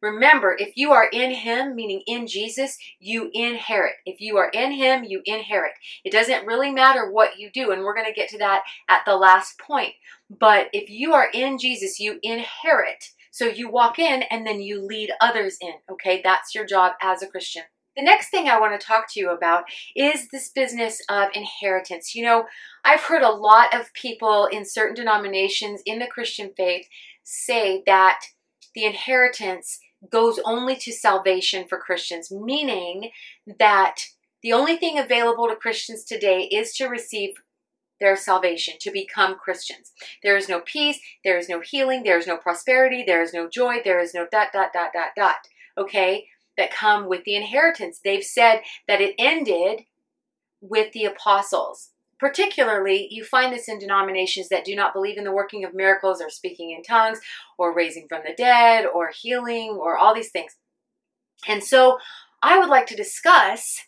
Remember, 0.00 0.54
if 0.58 0.76
you 0.76 0.92
are 0.92 1.08
in 1.12 1.30
Him, 1.30 1.74
meaning 1.74 2.02
in 2.06 2.26
Jesus, 2.26 2.76
you 3.00 3.30
inherit. 3.32 3.94
If 4.04 4.20
you 4.20 4.36
are 4.36 4.50
in 4.50 4.72
Him, 4.72 5.02
you 5.04 5.22
inherit. 5.24 5.72
It 6.04 6.12
doesn't 6.12 6.46
really 6.46 6.70
matter 6.70 7.10
what 7.10 7.38
you 7.38 7.50
do, 7.50 7.70
and 7.70 7.82
we're 7.82 7.94
going 7.94 8.06
to 8.06 8.12
get 8.12 8.28
to 8.30 8.38
that 8.38 8.62
at 8.88 9.02
the 9.06 9.16
last 9.16 9.58
point. 9.58 9.94
But 10.28 10.68
if 10.72 10.90
you 10.90 11.14
are 11.14 11.28
in 11.32 11.58
Jesus, 11.58 11.98
you 11.98 12.18
inherit. 12.22 13.12
So 13.30 13.46
you 13.46 13.70
walk 13.70 13.98
in 13.98 14.22
and 14.30 14.46
then 14.46 14.60
you 14.60 14.80
lead 14.80 15.10
others 15.20 15.56
in, 15.60 15.72
okay? 15.90 16.20
That's 16.22 16.54
your 16.54 16.66
job 16.66 16.92
as 17.02 17.22
a 17.22 17.26
Christian. 17.26 17.64
The 17.96 18.02
next 18.02 18.30
thing 18.30 18.48
I 18.48 18.58
want 18.58 18.78
to 18.78 18.84
talk 18.84 19.06
to 19.12 19.20
you 19.20 19.30
about 19.30 19.64
is 19.94 20.28
this 20.28 20.48
business 20.48 21.00
of 21.08 21.28
inheritance. 21.34 22.14
You 22.14 22.24
know, 22.24 22.46
I've 22.84 23.02
heard 23.02 23.22
a 23.22 23.30
lot 23.30 23.72
of 23.72 23.92
people 23.94 24.46
in 24.46 24.64
certain 24.64 24.96
denominations 24.96 25.80
in 25.86 26.00
the 26.00 26.06
Christian 26.06 26.50
faith 26.56 26.86
say 27.22 27.82
that 27.86 28.20
the 28.74 28.84
inheritance 28.84 29.78
goes 30.10 30.40
only 30.44 30.76
to 30.76 30.92
salvation 30.92 31.66
for 31.68 31.78
Christians, 31.78 32.30
meaning 32.30 33.10
that 33.58 34.06
the 34.42 34.52
only 34.52 34.76
thing 34.76 34.98
available 34.98 35.48
to 35.48 35.56
Christians 35.56 36.04
today 36.04 36.42
is 36.42 36.74
to 36.74 36.86
receive 36.86 37.34
their 38.00 38.16
salvation, 38.16 38.74
to 38.80 38.90
become 38.90 39.36
Christians. 39.36 39.92
There 40.22 40.36
is 40.36 40.48
no 40.48 40.60
peace, 40.60 40.98
there 41.24 41.38
is 41.38 41.48
no 41.48 41.60
healing, 41.60 42.02
there 42.02 42.18
is 42.18 42.26
no 42.26 42.36
prosperity, 42.36 43.04
there 43.06 43.22
is 43.22 43.32
no 43.32 43.48
joy, 43.48 43.76
there 43.84 44.00
is 44.00 44.12
no 44.12 44.26
dot, 44.30 44.48
dot, 44.52 44.72
dot, 44.74 44.90
dot, 44.92 45.12
dot, 45.16 45.36
okay, 45.78 46.26
that 46.56 46.72
come 46.72 47.08
with 47.08 47.24
the 47.24 47.36
inheritance. 47.36 48.00
They've 48.02 48.24
said 48.24 48.60
that 48.88 49.00
it 49.00 49.14
ended 49.18 49.84
with 50.60 50.92
the 50.92 51.04
apostles. 51.04 51.90
Particularly, 52.18 53.08
you 53.10 53.24
find 53.24 53.52
this 53.52 53.68
in 53.68 53.78
denominations 53.78 54.48
that 54.48 54.64
do 54.64 54.74
not 54.74 54.94
believe 54.94 55.18
in 55.18 55.24
the 55.24 55.32
working 55.32 55.64
of 55.64 55.74
miracles 55.74 56.22
or 56.22 56.30
speaking 56.30 56.70
in 56.70 56.82
tongues 56.82 57.20
or 57.58 57.74
raising 57.74 58.06
from 58.08 58.22
the 58.24 58.34
dead 58.34 58.86
or 58.86 59.10
healing 59.10 59.70
or 59.70 59.98
all 59.98 60.14
these 60.14 60.30
things. 60.30 60.56
And 61.46 61.62
so 61.62 61.98
I 62.42 62.58
would 62.58 62.68
like 62.68 62.86
to 62.86 62.96
discuss 62.96 63.80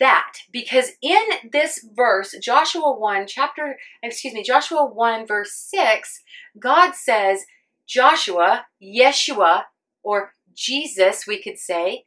that 0.00 0.32
because 0.50 0.90
in 1.00 1.22
this 1.52 1.86
verse, 1.94 2.34
Joshua 2.42 2.98
1, 2.98 3.26
chapter, 3.26 3.78
excuse 4.02 4.34
me, 4.34 4.42
Joshua 4.42 4.84
1, 4.84 5.26
verse 5.26 5.54
6, 5.54 6.22
God 6.58 6.94
says, 6.94 7.44
Joshua, 7.86 8.66
Yeshua, 8.82 9.62
or 10.02 10.33
Jesus, 10.54 11.26
we 11.26 11.42
could 11.42 11.58
say, 11.58 12.04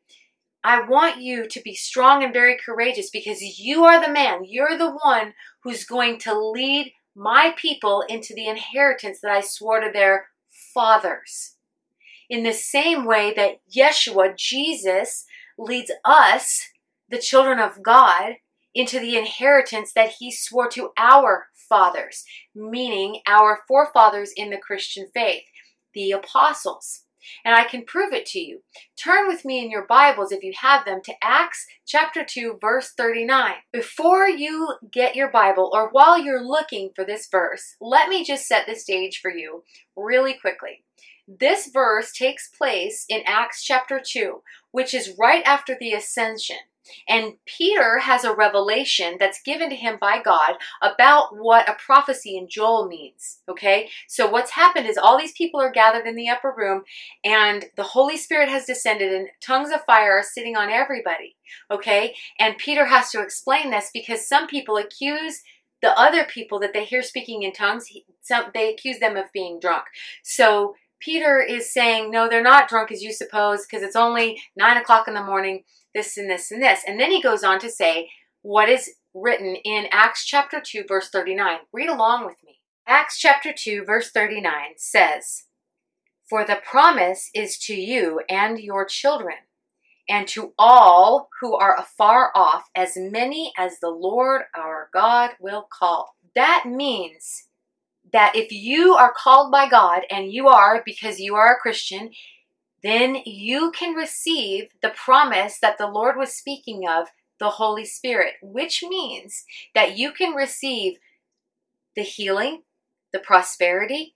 I 0.63 0.81
want 0.81 1.21
you 1.21 1.47
to 1.47 1.61
be 1.61 1.75
strong 1.75 2.23
and 2.23 2.33
very 2.33 2.57
courageous 2.57 3.09
because 3.09 3.41
you 3.41 3.85
are 3.85 4.05
the 4.05 4.11
man, 4.11 4.43
you're 4.45 4.77
the 4.77 4.91
one 4.91 5.33
who's 5.63 5.85
going 5.85 6.19
to 6.19 6.37
lead 6.37 6.91
my 7.15 7.53
people 7.57 8.03
into 8.07 8.33
the 8.33 8.47
inheritance 8.47 9.19
that 9.21 9.31
I 9.31 9.41
swore 9.41 9.79
to 9.79 9.91
their 9.91 10.27
fathers. 10.73 11.55
In 12.29 12.43
the 12.43 12.53
same 12.53 13.05
way 13.05 13.33
that 13.35 13.61
Yeshua, 13.73 14.35
Jesus, 14.35 15.25
leads 15.57 15.91
us 16.03 16.67
the 17.09 17.17
children 17.17 17.59
of 17.59 17.81
God 17.81 18.35
into 18.75 18.99
the 18.99 19.17
inheritance 19.17 19.93
that 19.93 20.15
he 20.19 20.31
swore 20.31 20.69
to 20.69 20.91
our 20.97 21.47
fathers, 21.53 22.23
meaning 22.53 23.21
our 23.27 23.61
forefathers 23.67 24.31
in 24.35 24.49
the 24.49 24.57
Christian 24.57 25.07
faith, 25.13 25.43
the 25.93 26.11
apostles. 26.11 27.03
And 27.45 27.55
I 27.55 27.63
can 27.63 27.85
prove 27.85 28.13
it 28.13 28.25
to 28.27 28.39
you. 28.39 28.61
Turn 29.01 29.27
with 29.27 29.45
me 29.45 29.63
in 29.63 29.71
your 29.71 29.85
Bibles, 29.85 30.31
if 30.31 30.43
you 30.43 30.53
have 30.61 30.85
them, 30.85 31.01
to 31.05 31.13
Acts 31.21 31.65
chapter 31.85 32.23
2, 32.23 32.57
verse 32.61 32.93
39. 32.97 33.53
Before 33.71 34.27
you 34.27 34.75
get 34.91 35.15
your 35.15 35.29
Bible, 35.29 35.69
or 35.73 35.89
while 35.91 36.19
you're 36.19 36.43
looking 36.43 36.91
for 36.95 37.05
this 37.05 37.27
verse, 37.29 37.75
let 37.81 38.09
me 38.09 38.23
just 38.23 38.47
set 38.47 38.65
the 38.67 38.75
stage 38.75 39.19
for 39.21 39.31
you 39.31 39.63
really 39.95 40.33
quickly. 40.33 40.83
This 41.27 41.67
verse 41.67 42.13
takes 42.13 42.47
place 42.47 43.05
in 43.09 43.21
Acts 43.25 43.63
chapter 43.63 43.99
2, 44.03 44.41
which 44.71 44.93
is 44.93 45.15
right 45.19 45.43
after 45.45 45.75
the 45.77 45.91
ascension. 45.91 46.57
And 47.07 47.33
Peter 47.45 47.99
has 47.99 48.23
a 48.23 48.33
revelation 48.33 49.17
that's 49.19 49.41
given 49.41 49.69
to 49.69 49.75
him 49.75 49.97
by 49.99 50.21
God 50.21 50.55
about 50.81 51.35
what 51.35 51.67
a 51.67 51.73
prophecy 51.73 52.37
in 52.37 52.47
Joel 52.47 52.87
means. 52.87 53.39
Okay? 53.49 53.89
So 54.07 54.29
what's 54.29 54.51
happened 54.51 54.87
is 54.87 54.97
all 54.97 55.17
these 55.17 55.33
people 55.33 55.59
are 55.59 55.69
gathered 55.69 56.07
in 56.07 56.15
the 56.15 56.29
upper 56.29 56.53
room 56.55 56.83
and 57.25 57.65
the 57.75 57.83
Holy 57.83 58.15
Spirit 58.15 58.47
has 58.47 58.65
descended 58.65 59.11
and 59.11 59.27
tongues 59.41 59.71
of 59.71 59.83
fire 59.83 60.19
are 60.19 60.23
sitting 60.23 60.55
on 60.55 60.69
everybody. 60.69 61.35
Okay? 61.69 62.15
And 62.39 62.57
Peter 62.57 62.85
has 62.85 63.11
to 63.11 63.21
explain 63.21 63.69
this 63.69 63.89
because 63.93 64.25
some 64.25 64.47
people 64.47 64.77
accuse 64.77 65.41
the 65.81 65.97
other 65.99 66.23
people 66.23 66.59
that 66.59 66.73
they 66.73 66.85
hear 66.85 67.03
speaking 67.03 67.43
in 67.43 67.51
tongues, 67.51 67.87
some, 68.21 68.45
they 68.53 68.73
accuse 68.73 68.99
them 68.99 69.15
of 69.15 69.31
being 69.31 69.59
drunk. 69.59 69.83
So 70.23 70.73
Peter 70.99 71.39
is 71.39 71.71
saying, 71.71 72.09
no, 72.11 72.27
they're 72.27 72.41
not 72.41 72.67
drunk 72.67 72.91
as 72.91 73.01
you 73.01 73.13
suppose 73.13 73.65
because 73.65 73.83
it's 73.83 73.95
only 73.95 74.41
nine 74.55 74.77
o'clock 74.77 75.07
in 75.07 75.13
the 75.13 75.23
morning 75.23 75.63
this 75.93 76.17
and 76.17 76.29
this 76.29 76.51
and 76.51 76.61
this. 76.61 76.81
And 76.87 76.99
then 76.99 77.11
he 77.11 77.21
goes 77.21 77.43
on 77.43 77.59
to 77.59 77.69
say 77.69 78.09
what 78.41 78.69
is 78.69 78.91
written 79.13 79.55
in 79.63 79.87
Acts 79.91 80.25
chapter 80.25 80.61
2, 80.63 80.85
verse 80.87 81.09
39. 81.09 81.57
Read 81.73 81.89
along 81.89 82.25
with 82.25 82.37
me. 82.45 82.59
Acts 82.87 83.19
chapter 83.19 83.51
2, 83.55 83.83
verse 83.83 84.11
39 84.11 84.53
says, 84.77 85.43
For 86.29 86.45
the 86.45 86.61
promise 86.63 87.29
is 87.33 87.57
to 87.59 87.75
you 87.75 88.21
and 88.29 88.59
your 88.59 88.85
children, 88.85 89.35
and 90.07 90.27
to 90.29 90.53
all 90.57 91.29
who 91.41 91.55
are 91.55 91.77
afar 91.77 92.31
off, 92.33 92.63
as 92.75 92.93
many 92.95 93.51
as 93.57 93.79
the 93.81 93.89
Lord 93.89 94.43
our 94.55 94.89
God 94.93 95.31
will 95.39 95.67
call. 95.69 96.15
That 96.33 96.63
means 96.65 97.46
that 98.17 98.35
if 98.35 98.51
you 98.51 98.95
are 98.95 99.13
called 99.15 99.51
by 99.51 99.69
God, 99.69 100.01
and 100.09 100.33
you 100.33 100.47
are 100.47 100.81
because 100.83 101.19
you 101.19 101.35
are 101.35 101.53
a 101.53 101.59
Christian, 101.59 102.09
then 102.81 103.17
you 103.27 103.69
can 103.69 103.93
receive 103.93 104.69
the 104.81 104.89
promise 104.89 105.59
that 105.59 105.77
the 105.77 105.85
Lord 105.85 106.17
was 106.17 106.33
speaking 106.33 106.87
of, 106.89 107.09
the 107.39 107.51
Holy 107.51 107.85
Spirit, 107.85 108.33
which 108.41 108.81
means 108.81 109.43
that 109.75 109.99
you 109.99 110.11
can 110.11 110.33
receive 110.33 110.97
the 111.95 112.01
healing, 112.01 112.63
the 113.13 113.19
prosperity, 113.19 114.15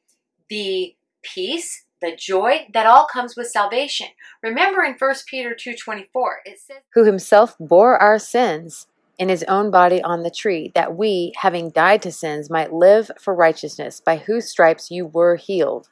the 0.49 0.95
peace, 1.21 1.85
the 2.01 2.15
joy 2.15 2.67
that 2.73 2.87
all 2.87 3.05
comes 3.05 3.35
with 3.37 3.51
salvation. 3.51 4.07
Remember 4.41 4.81
in 4.81 4.95
1 4.95 5.15
Peter 5.27 5.53
2:24 5.53 6.41
it 6.43 6.59
says 6.59 6.77
who 6.95 7.03
himself 7.03 7.55
bore 7.59 8.01
our 8.01 8.17
sins 8.17 8.87
in 9.21 9.29
his 9.29 9.43
own 9.43 9.69
body 9.69 10.01
on 10.01 10.23
the 10.23 10.31
tree 10.31 10.71
that 10.73 10.97
we 10.97 11.31
having 11.37 11.69
died 11.69 12.01
to 12.01 12.11
sins 12.11 12.49
might 12.49 12.73
live 12.73 13.11
for 13.19 13.35
righteousness 13.35 14.01
by 14.03 14.17
whose 14.17 14.49
stripes 14.49 14.89
you 14.89 15.05
were 15.05 15.35
healed. 15.35 15.89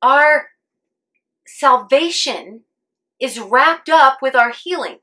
Our 0.00 0.48
salvation 1.46 2.62
is 3.20 3.38
wrapped 3.38 3.90
up 3.90 4.22
with 4.22 4.34
our 4.34 4.52
healing. 4.52 5.00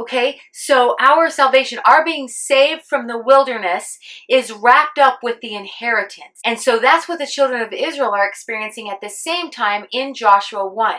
Okay, 0.00 0.40
so 0.50 0.96
our 0.98 1.28
salvation, 1.28 1.78
our 1.84 2.02
being 2.02 2.26
saved 2.26 2.84
from 2.88 3.06
the 3.06 3.18
wilderness, 3.22 3.98
is 4.30 4.50
wrapped 4.50 4.98
up 4.98 5.18
with 5.22 5.42
the 5.42 5.54
inheritance. 5.54 6.40
And 6.42 6.58
so 6.58 6.78
that's 6.78 7.06
what 7.06 7.18
the 7.18 7.26
children 7.26 7.60
of 7.60 7.70
Israel 7.74 8.12
are 8.12 8.26
experiencing 8.26 8.88
at 8.88 9.02
the 9.02 9.10
same 9.10 9.50
time 9.50 9.84
in 9.92 10.14
Joshua 10.14 10.66
1. 10.66 10.94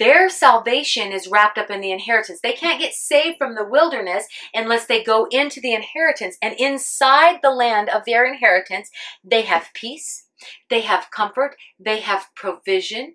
Their 0.00 0.28
salvation 0.28 1.12
is 1.12 1.28
wrapped 1.28 1.56
up 1.56 1.70
in 1.70 1.80
the 1.80 1.92
inheritance. 1.92 2.40
They 2.42 2.54
can't 2.54 2.80
get 2.80 2.94
saved 2.94 3.38
from 3.38 3.54
the 3.54 3.64
wilderness 3.64 4.26
unless 4.52 4.86
they 4.86 5.04
go 5.04 5.28
into 5.30 5.60
the 5.60 5.72
inheritance. 5.72 6.36
And 6.42 6.56
inside 6.58 7.38
the 7.44 7.50
land 7.50 7.90
of 7.90 8.02
their 8.06 8.24
inheritance, 8.24 8.90
they 9.22 9.42
have 9.42 9.68
peace, 9.72 10.26
they 10.68 10.80
have 10.80 11.12
comfort, 11.12 11.54
they 11.78 12.00
have 12.00 12.26
provision, 12.34 13.14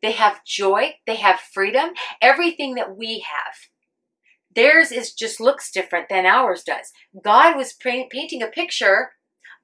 they 0.00 0.12
have 0.12 0.44
joy, 0.44 0.94
they 1.08 1.16
have 1.16 1.40
freedom, 1.40 1.90
everything 2.22 2.76
that 2.76 2.96
we 2.96 3.24
have. 3.28 3.69
Theirs 4.54 4.90
is 4.90 5.12
just 5.12 5.40
looks 5.40 5.70
different 5.70 6.08
than 6.08 6.26
ours 6.26 6.62
does. 6.64 6.92
God 7.22 7.56
was 7.56 7.72
painting 7.72 8.42
a 8.42 8.48
picture, 8.48 9.12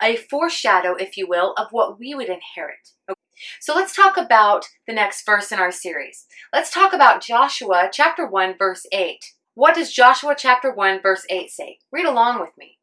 a 0.00 0.16
foreshadow, 0.16 0.94
if 0.94 1.16
you 1.16 1.26
will, 1.28 1.54
of 1.56 1.68
what 1.70 1.98
we 1.98 2.14
would 2.14 2.28
inherit. 2.28 2.90
Okay. 3.10 3.20
So 3.60 3.74
let's 3.74 3.94
talk 3.94 4.16
about 4.16 4.66
the 4.86 4.94
next 4.94 5.26
verse 5.26 5.52
in 5.52 5.58
our 5.58 5.72
series. 5.72 6.26
Let's 6.52 6.70
talk 6.70 6.92
about 6.92 7.22
Joshua 7.22 7.90
chapter 7.92 8.26
1 8.26 8.56
verse 8.58 8.86
8. 8.92 9.24
What 9.54 9.74
does 9.74 9.92
Joshua 9.92 10.34
chapter 10.36 10.72
1 10.72 11.02
verse 11.02 11.24
8 11.28 11.50
say? 11.50 11.78
Read 11.90 12.06
along 12.06 12.40
with 12.40 12.50
me. 12.56 12.78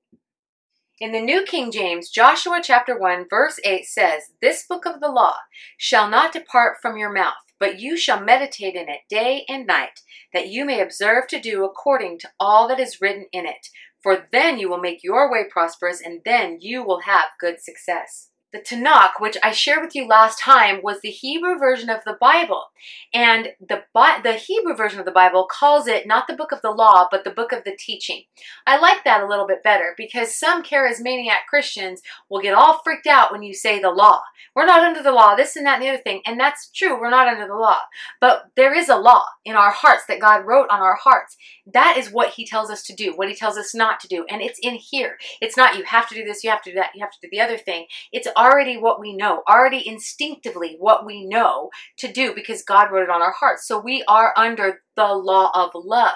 In 1.00 1.12
the 1.12 1.22
New 1.22 1.43
King 1.43 1.72
James, 1.72 2.10
Joshua 2.10 2.62
chapter 2.63 2.98
1 2.98 3.25
verse 3.29 3.60
8 3.63 3.86
says, 3.86 4.24
This 4.41 4.65
book 4.67 4.86
of 4.86 5.00
the 5.00 5.10
law 5.10 5.36
shall 5.77 6.10
not 6.10 6.33
depart 6.33 6.77
from 6.81 6.98
your 6.98 7.12
mouth, 7.12 7.33
but 7.60 7.79
you 7.79 7.98
shall 7.98 8.19
meditate 8.19 8.75
in 8.75 8.89
it 8.89 9.01
day 9.10 9.45
and 9.48 9.65
night, 9.65 10.01
that 10.33 10.50
you 10.50 10.65
may 10.65 10.81
observe 10.81 11.27
to 11.27 11.39
do 11.39 11.63
according 11.63 12.19
to 12.19 12.29
all 12.39 12.67
that 12.67 12.79
is 12.79 13.01
written 13.01 13.25
in 13.31 13.45
it. 13.45 13.67
For 14.01 14.27
then 14.31 14.60
you 14.60 14.69
will 14.69 14.81
make 14.81 15.03
your 15.03 15.31
way 15.31 15.45
prosperous, 15.50 16.01
and 16.01 16.22
then 16.25 16.57
you 16.60 16.83
will 16.83 17.01
have 17.01 17.25
good 17.39 17.62
success. 17.62 18.29
The 18.53 18.60
Tanakh, 18.60 19.13
which 19.19 19.36
I 19.41 19.51
shared 19.51 19.81
with 19.81 19.95
you 19.95 20.07
last 20.07 20.39
time, 20.39 20.81
was 20.83 21.01
the 21.01 21.10
Hebrew 21.10 21.57
version 21.57 21.89
of 21.89 22.03
the 22.05 22.17
Bible. 22.22 22.65
And 23.13 23.50
the, 23.60 23.83
the 24.24 24.33
Hebrew 24.33 24.75
version 24.75 25.00
of 25.00 25.05
the 25.05 25.12
Bible 25.12 25.48
calls 25.50 25.88
it 25.88 26.05
not 26.05 26.27
the 26.27 26.36
book 26.36 26.51
of 26.51 26.62
the 26.62 26.69
law, 26.69 27.07
but 27.10 27.24
the 27.24 27.31
book 27.31 27.51
of 27.51 27.63
the 27.63 27.75
teaching. 27.77 28.25
I 28.67 28.77
like 28.77 29.03
that 29.05 29.24
a 29.24 29.27
little 29.27 29.48
bit 29.48 29.63
better 29.63 29.95
because 29.98 30.38
some 30.38 30.62
charismaniac 30.62 31.48
Christians 31.50 32.01
will 32.29 32.41
get 32.41 32.53
all 32.53 32.81
freaked 32.83 33.07
out 33.07 33.31
when 33.31 33.41
you 33.41 33.55
say 33.55 33.79
the 33.79 33.89
law. 33.89 34.22
We're 34.55 34.67
not 34.67 34.83
under 34.83 35.01
the 35.01 35.12
law, 35.12 35.36
this 35.36 35.55
and 35.55 35.65
that 35.65 35.75
and 35.75 35.83
the 35.83 35.89
other 35.89 36.03
thing. 36.03 36.22
And 36.25 36.39
that's 36.39 36.69
true, 36.69 37.00
we're 37.00 37.10
not 37.10 37.27
under 37.27 37.48
the 37.48 37.55
law. 37.55 37.79
But 38.22 38.51
there 38.55 38.75
is 38.75 38.88
a 38.88 38.95
law 38.95 39.25
in 39.45 39.55
our 39.55 39.72
hearts 39.72 40.03
that 40.07 40.19
God 40.22 40.45
wrote 40.45 40.67
on 40.69 40.79
our 40.79 40.95
hearts. 40.95 41.38
That 41.65 41.98
is 41.98 42.12
what 42.12 42.31
He 42.31 42.45
tells 42.45 42.69
us 42.69 42.83
to 42.83 42.95
do, 42.95 43.13
what 43.15 43.29
He 43.29 43.36
tells 43.36 43.57
us 43.57 43.74
not 43.74 44.00
to 44.01 44.07
do. 44.07 44.25
And 44.29 44.41
it's 44.41 44.60
in 44.62 44.75
here. 44.75 45.17
It's 45.41 45.57
not 45.57 45.77
you 45.77 45.83
have 45.86 46.07
to 46.10 46.15
do 46.15 46.24
this, 46.24 46.43
you 46.43 46.51
have 46.51 46.62
to 46.63 46.72
do 46.72 46.75
that, 46.75 46.91
you 46.93 47.01
have 47.01 47.12
to 47.12 47.19
do 47.22 47.29
the 47.31 47.41
other 47.41 47.57
thing. 47.57 47.88
It's 48.12 48.27
already 48.43 48.77
what 48.77 49.00
we 49.00 49.15
know, 49.15 49.41
already 49.50 49.88
instinctively 49.88 50.75
what 50.79 51.05
we 51.05 51.25
know 51.25 51.69
to 51.97 52.12
do 52.12 52.35
because 52.35 52.63
God 52.63 52.91
wrote 52.91 53.03
it 53.03 53.09
on 53.09 53.21
our 53.21 53.31
hearts. 53.31 53.65
So 53.67 53.79
we 53.79 54.03
are 54.07 54.33
under 54.35 54.81
the 54.95 55.07
law 55.07 55.51
of 55.55 55.71
love, 55.73 56.13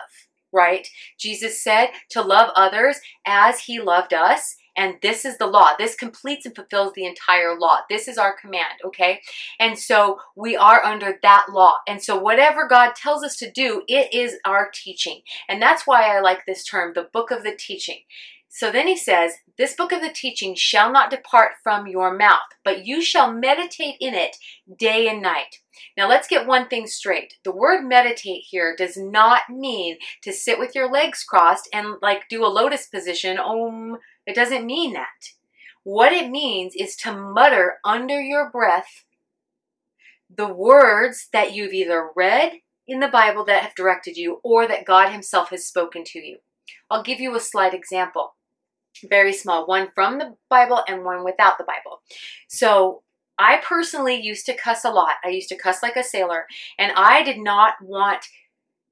right? 0.51 0.87
Jesus 1.17 1.63
said 1.63 1.87
to 2.11 2.21
love 2.21 2.49
others 2.55 2.99
as 3.25 3.61
he 3.61 3.79
loved 3.79 4.13
us. 4.13 4.55
And 4.79 4.97
this 5.01 5.25
is 5.25 5.39
the 5.39 5.47
law. 5.47 5.71
This 5.75 5.95
completes 5.95 6.45
and 6.45 6.55
fulfills 6.55 6.93
the 6.93 7.05
entire 7.05 7.57
law. 7.57 7.79
This 7.89 8.07
is 8.07 8.19
our 8.19 8.35
command, 8.39 8.75
okay? 8.85 9.21
And 9.59 9.79
so 9.79 10.19
we 10.35 10.55
are 10.55 10.83
under 10.83 11.17
that 11.23 11.47
law. 11.49 11.77
And 11.87 12.03
so 12.03 12.15
whatever 12.19 12.67
God 12.67 12.93
tells 12.93 13.23
us 13.23 13.37
to 13.37 13.49
do, 13.49 13.81
it 13.87 14.13
is 14.13 14.35
our 14.45 14.69
teaching. 14.71 15.21
And 15.49 15.59
that's 15.59 15.87
why 15.87 16.15
I 16.15 16.19
like 16.19 16.45
this 16.45 16.63
term, 16.63 16.91
the 16.93 17.09
book 17.11 17.31
of 17.31 17.43
the 17.43 17.55
teaching. 17.57 18.01
So 18.57 18.71
then 18.71 18.87
he 18.87 18.97
says, 18.97 19.33
This 19.55 19.75
book 19.75 19.91
of 19.91 20.01
the 20.01 20.09
teaching 20.09 20.55
shall 20.55 20.91
not 20.91 21.11
depart 21.11 21.51
from 21.61 21.85
your 21.85 22.17
mouth, 22.17 22.39
but 22.65 22.87
you 22.87 23.03
shall 23.03 23.31
meditate 23.31 23.97
in 23.99 24.15
it 24.15 24.35
day 24.79 25.07
and 25.07 25.21
night. 25.21 25.59
Now 25.95 26.09
let's 26.09 26.27
get 26.27 26.47
one 26.47 26.67
thing 26.67 26.87
straight. 26.87 27.35
The 27.43 27.51
word 27.51 27.85
meditate 27.85 28.45
here 28.49 28.75
does 28.75 28.97
not 28.97 29.41
mean 29.47 29.97
to 30.23 30.33
sit 30.33 30.57
with 30.57 30.73
your 30.73 30.91
legs 30.91 31.23
crossed 31.23 31.69
and 31.71 31.97
like 32.01 32.29
do 32.29 32.43
a 32.43 32.47
lotus 32.47 32.87
position. 32.87 33.37
Om 33.37 33.99
it 34.25 34.33
doesn't 34.33 34.65
mean 34.65 34.93
that. 34.93 35.33
What 35.83 36.11
it 36.11 36.31
means 36.31 36.73
is 36.75 36.95
to 36.95 37.15
mutter 37.15 37.75
under 37.85 38.19
your 38.19 38.49
breath 38.49 39.05
the 40.35 40.51
words 40.51 41.27
that 41.31 41.53
you've 41.53 41.73
either 41.73 42.09
read 42.15 42.53
in 42.87 43.01
the 43.01 43.07
Bible 43.07 43.45
that 43.45 43.61
have 43.61 43.75
directed 43.75 44.17
you 44.17 44.39
or 44.43 44.67
that 44.67 44.83
God 44.83 45.11
Himself 45.11 45.51
has 45.51 45.67
spoken 45.67 46.03
to 46.05 46.17
you. 46.17 46.39
I'll 46.89 47.03
give 47.03 47.19
you 47.19 47.35
a 47.35 47.39
slight 47.39 47.75
example. 47.75 48.33
Very 49.03 49.33
small, 49.33 49.65
one 49.65 49.89
from 49.93 50.17
the 50.17 50.35
Bible 50.49 50.83
and 50.87 51.03
one 51.03 51.23
without 51.23 51.57
the 51.57 51.63
Bible. 51.63 52.01
So 52.47 53.03
I 53.39 53.61
personally 53.63 54.15
used 54.15 54.45
to 54.47 54.55
cuss 54.55 54.83
a 54.83 54.89
lot. 54.89 55.15
I 55.23 55.29
used 55.29 55.49
to 55.49 55.57
cuss 55.57 55.83
like 55.83 55.95
a 55.95 56.03
sailor, 56.03 56.47
and 56.79 56.91
I 56.95 57.23
did 57.23 57.37
not 57.37 57.75
want 57.81 58.25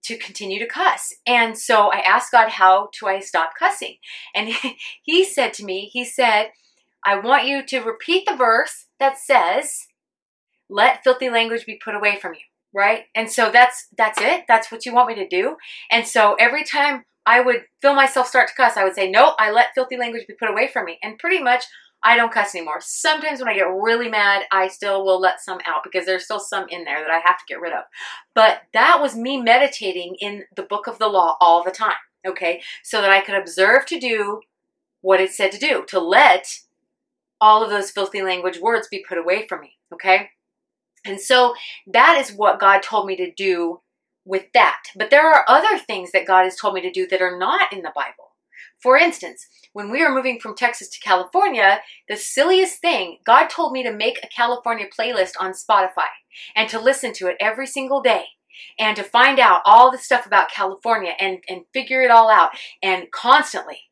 to 0.04 0.18
continue 0.18 0.60
to 0.60 0.68
cuss. 0.68 1.14
And 1.26 1.58
so 1.58 1.92
I 1.92 1.98
asked 1.98 2.32
God, 2.32 2.50
how 2.50 2.90
do 3.00 3.08
I 3.08 3.20
stop 3.20 3.52
cussing? 3.58 3.98
And 4.36 4.50
he 5.04 5.26
said 5.26 5.54
to 5.56 5.66
me, 5.66 5.90
he 5.92 6.06
said, 6.06 6.52
I 7.04 7.20
want 7.20 7.46
you 7.46 7.66
to 7.66 7.80
repeat 7.80 8.26
the 8.28 8.36
verse 8.36 8.86
that 9.00 9.18
says, 9.18 9.88
let 10.70 11.04
filthy 11.04 11.30
language 11.30 11.66
be 11.66 11.80
put 11.84 11.96
away 11.96 12.20
from 12.20 12.34
you, 12.34 12.42
right? 12.74 13.06
And 13.16 13.32
so 13.32 13.52
that's 13.52 13.88
that's 13.98 14.20
it. 14.22 14.46
That's 14.48 14.72
what 14.72 14.86
you 14.86 14.94
want 14.94 15.10
me 15.10 15.16
to 15.16 15.28
do. 15.28 15.58
And 15.92 16.08
so 16.08 16.36
every 16.40 16.64
time 16.64 17.06
I 17.26 17.42
would 17.42 17.66
feel 17.82 17.96
myself 17.96 18.28
start 18.28 18.50
to 18.50 18.56
cuss, 18.56 18.78
I 18.78 18.84
would 18.84 18.96
say, 18.96 19.10
"No, 19.10 19.36
I 19.40 19.52
let 19.52 19.74
filthy 19.74 19.98
language 19.98 20.28
be 20.28 20.36
put 20.36 20.50
away 20.50 20.68
from 20.68 20.86
me." 20.86 21.00
And 21.02 21.18
pretty 21.18 21.42
much 21.42 21.66
I 22.04 22.16
don't 22.18 22.32
cuss 22.32 22.54
anymore. 22.54 22.82
Sometimes 22.82 23.40
when 23.40 23.50
I 23.50 23.56
get 23.56 23.64
really 23.64 24.10
mad, 24.10 24.44
I 24.52 24.68
still 24.68 25.04
will 25.04 25.20
let 25.20 25.42
some 25.42 25.60
out 25.66 25.84
because 25.84 26.06
there's 26.06 26.26
still 26.26 26.40
some 26.40 26.68
in 26.70 26.84
there 26.84 27.00
that 27.02 27.10
I 27.10 27.20
have 27.26 27.40
to 27.40 27.46
get 27.48 27.60
rid 27.60 27.74
of. 27.74 27.86
But 28.36 28.62
that 28.74 29.02
was 29.02 29.16
me 29.16 29.42
meditating 29.42 30.16
in 30.20 30.44
the 30.56 30.64
book 30.64 30.86
of 30.86 31.00
the 31.00 31.08
law 31.08 31.36
all 31.42 31.64
the 31.64 31.72
time, 31.72 31.96
okay? 32.28 32.62
So 32.84 33.02
that 33.02 33.10
I 33.10 33.22
could 33.22 33.34
observe 33.34 33.88
to 33.88 34.00
do 34.00 34.42
what 35.02 35.20
it 35.20 35.32
said 35.32 35.52
to 35.54 35.58
do, 35.58 35.84
to 35.88 36.00
let 36.00 36.48
all 37.42 37.64
of 37.64 37.72
those 37.72 37.90
filthy 37.90 38.22
language 38.22 38.60
words 38.60 38.88
be 38.88 39.04
put 39.08 39.18
away 39.18 39.48
from 39.48 39.62
me, 39.62 39.78
okay? 39.92 40.30
And 41.06 41.20
so 41.20 41.56
that 41.88 42.20
is 42.20 42.36
what 42.36 42.60
God 42.60 42.84
told 42.84 43.08
me 43.08 43.16
to 43.16 43.32
do 43.32 43.82
with 44.26 44.46
that. 44.54 44.84
But 44.96 45.12
there 45.12 45.32
are 45.32 45.46
other 45.48 45.78
things 45.78 46.12
that 46.12 46.28
God 46.28 46.44
has 46.44 46.56
told 46.56 46.74
me 46.74 46.82
to 46.82 46.92
do 46.92 47.08
that 47.08 47.22
are 47.22 47.38
not 47.38 47.72
in 47.72 47.84
the 47.84 47.94
Bible. 47.96 48.34
For 48.82 48.98
instance, 48.98 49.48
when 49.74 49.90
we 49.90 50.04
were 50.04 50.14
moving 50.14 50.40
from 50.40 50.56
Texas 50.56 50.90
to 50.90 51.00
California, 51.00 51.80
the 52.10 52.18
silliest 52.18 52.80
thing, 52.80 53.20
God 53.26 53.48
told 53.48 53.72
me 53.72 53.84
to 53.84 53.92
make 53.92 54.20
a 54.24 54.28
California 54.28 54.86
playlist 54.88 55.34
on 55.40 55.54
Spotify 55.54 56.10
and 56.56 56.70
to 56.70 56.80
listen 56.80 57.14
to 57.14 57.28
it 57.28 57.38
every 57.40 57.68
single 57.68 58.02
day 58.02 58.26
and 58.80 58.96
to 58.96 59.04
find 59.04 59.40
out 59.40 59.62
all 59.66 59.92
the 59.92 59.98
stuff 59.98 60.26
about 60.26 60.52
California 60.52 61.14
and, 61.20 61.40
and 61.50 61.66
figure 61.74 62.02
it 62.02 62.12
all 62.12 62.30
out 62.30 62.52
and 62.82 63.12
constantly, 63.12 63.90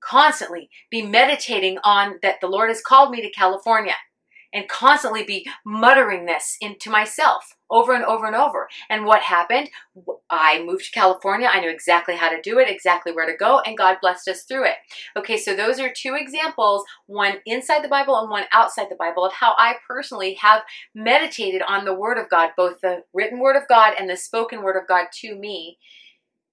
constantly 0.00 0.70
be 0.90 1.02
meditating 1.02 1.78
on 1.84 2.18
that 2.22 2.40
the 2.40 2.46
Lord 2.46 2.70
has 2.70 2.80
called 2.80 3.10
me 3.10 3.20
to 3.20 3.30
California 3.30 3.94
and 4.54 4.68
constantly 4.68 5.24
be 5.24 5.46
muttering 5.66 6.24
this 6.24 6.56
into 6.60 6.88
myself 6.88 7.56
over 7.70 7.92
and 7.92 8.04
over 8.04 8.26
and 8.26 8.36
over. 8.36 8.68
And 8.88 9.04
what 9.04 9.22
happened? 9.22 9.68
I 10.30 10.62
moved 10.62 10.84
to 10.86 10.92
California. 10.92 11.48
I 11.52 11.60
knew 11.60 11.68
exactly 11.68 12.14
how 12.14 12.30
to 12.30 12.40
do 12.40 12.58
it, 12.58 12.70
exactly 12.70 13.12
where 13.12 13.26
to 13.26 13.36
go, 13.36 13.60
and 13.60 13.76
God 13.76 13.98
blessed 14.00 14.28
us 14.28 14.44
through 14.44 14.66
it. 14.66 14.76
Okay, 15.16 15.36
so 15.36 15.56
those 15.56 15.80
are 15.80 15.92
two 15.92 16.14
examples 16.14 16.84
one 17.06 17.38
inside 17.46 17.82
the 17.82 17.88
Bible 17.88 18.16
and 18.16 18.30
one 18.30 18.44
outside 18.52 18.86
the 18.90 18.96
Bible 18.96 19.24
of 19.24 19.32
how 19.32 19.54
I 19.58 19.74
personally 19.86 20.34
have 20.34 20.62
meditated 20.94 21.62
on 21.66 21.84
the 21.84 21.94
Word 21.94 22.16
of 22.16 22.30
God, 22.30 22.50
both 22.56 22.80
the 22.80 23.02
written 23.12 23.40
Word 23.40 23.56
of 23.56 23.68
God 23.68 23.94
and 23.98 24.08
the 24.08 24.16
spoken 24.16 24.62
Word 24.62 24.76
of 24.80 24.86
God 24.86 25.06
to 25.20 25.34
me. 25.34 25.78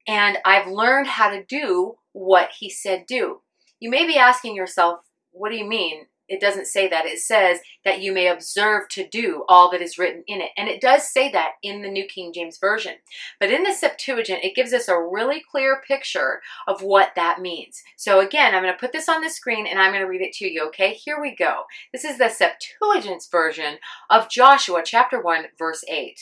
And 0.07 0.39
I've 0.43 0.67
learned 0.67 1.07
how 1.07 1.29
to 1.29 1.43
do 1.43 1.95
what 2.13 2.49
He 2.57 2.69
said 2.69 3.05
do. 3.05 3.41
You 3.79 3.89
may 3.89 4.07
be 4.07 4.17
asking 4.17 4.55
yourself, 4.55 5.01
what 5.31 5.49
do 5.49 5.57
you 5.57 5.67
mean? 5.67 6.07
It 6.31 6.39
doesn't 6.39 6.67
say 6.67 6.87
that. 6.87 7.05
It 7.05 7.19
says 7.19 7.59
that 7.83 8.01
you 8.01 8.13
may 8.13 8.29
observe 8.29 8.87
to 8.91 9.05
do 9.05 9.43
all 9.49 9.69
that 9.69 9.81
is 9.81 9.97
written 9.97 10.23
in 10.27 10.39
it. 10.39 10.51
And 10.55 10.69
it 10.69 10.79
does 10.79 11.11
say 11.11 11.29
that 11.31 11.51
in 11.61 11.81
the 11.81 11.91
New 11.91 12.05
King 12.05 12.31
James 12.33 12.57
Version. 12.57 12.93
But 13.37 13.51
in 13.51 13.63
the 13.63 13.73
Septuagint, 13.73 14.39
it 14.41 14.55
gives 14.55 14.71
us 14.71 14.87
a 14.87 14.97
really 14.97 15.43
clear 15.51 15.81
picture 15.85 16.41
of 16.69 16.81
what 16.81 17.11
that 17.17 17.41
means. 17.41 17.81
So 17.97 18.21
again, 18.21 18.55
I'm 18.55 18.63
going 18.63 18.73
to 18.73 18.79
put 18.79 18.93
this 18.93 19.09
on 19.09 19.21
the 19.21 19.29
screen 19.29 19.67
and 19.67 19.77
I'm 19.77 19.91
going 19.91 20.03
to 20.03 20.09
read 20.09 20.21
it 20.21 20.31
to 20.35 20.49
you, 20.49 20.65
okay? 20.67 20.93
Here 20.93 21.19
we 21.19 21.35
go. 21.35 21.63
This 21.91 22.05
is 22.05 22.17
the 22.17 22.29
Septuagint's 22.29 23.27
version 23.29 23.79
of 24.09 24.29
Joshua 24.29 24.83
chapter 24.85 25.21
1, 25.21 25.47
verse 25.59 25.83
8. 25.89 26.17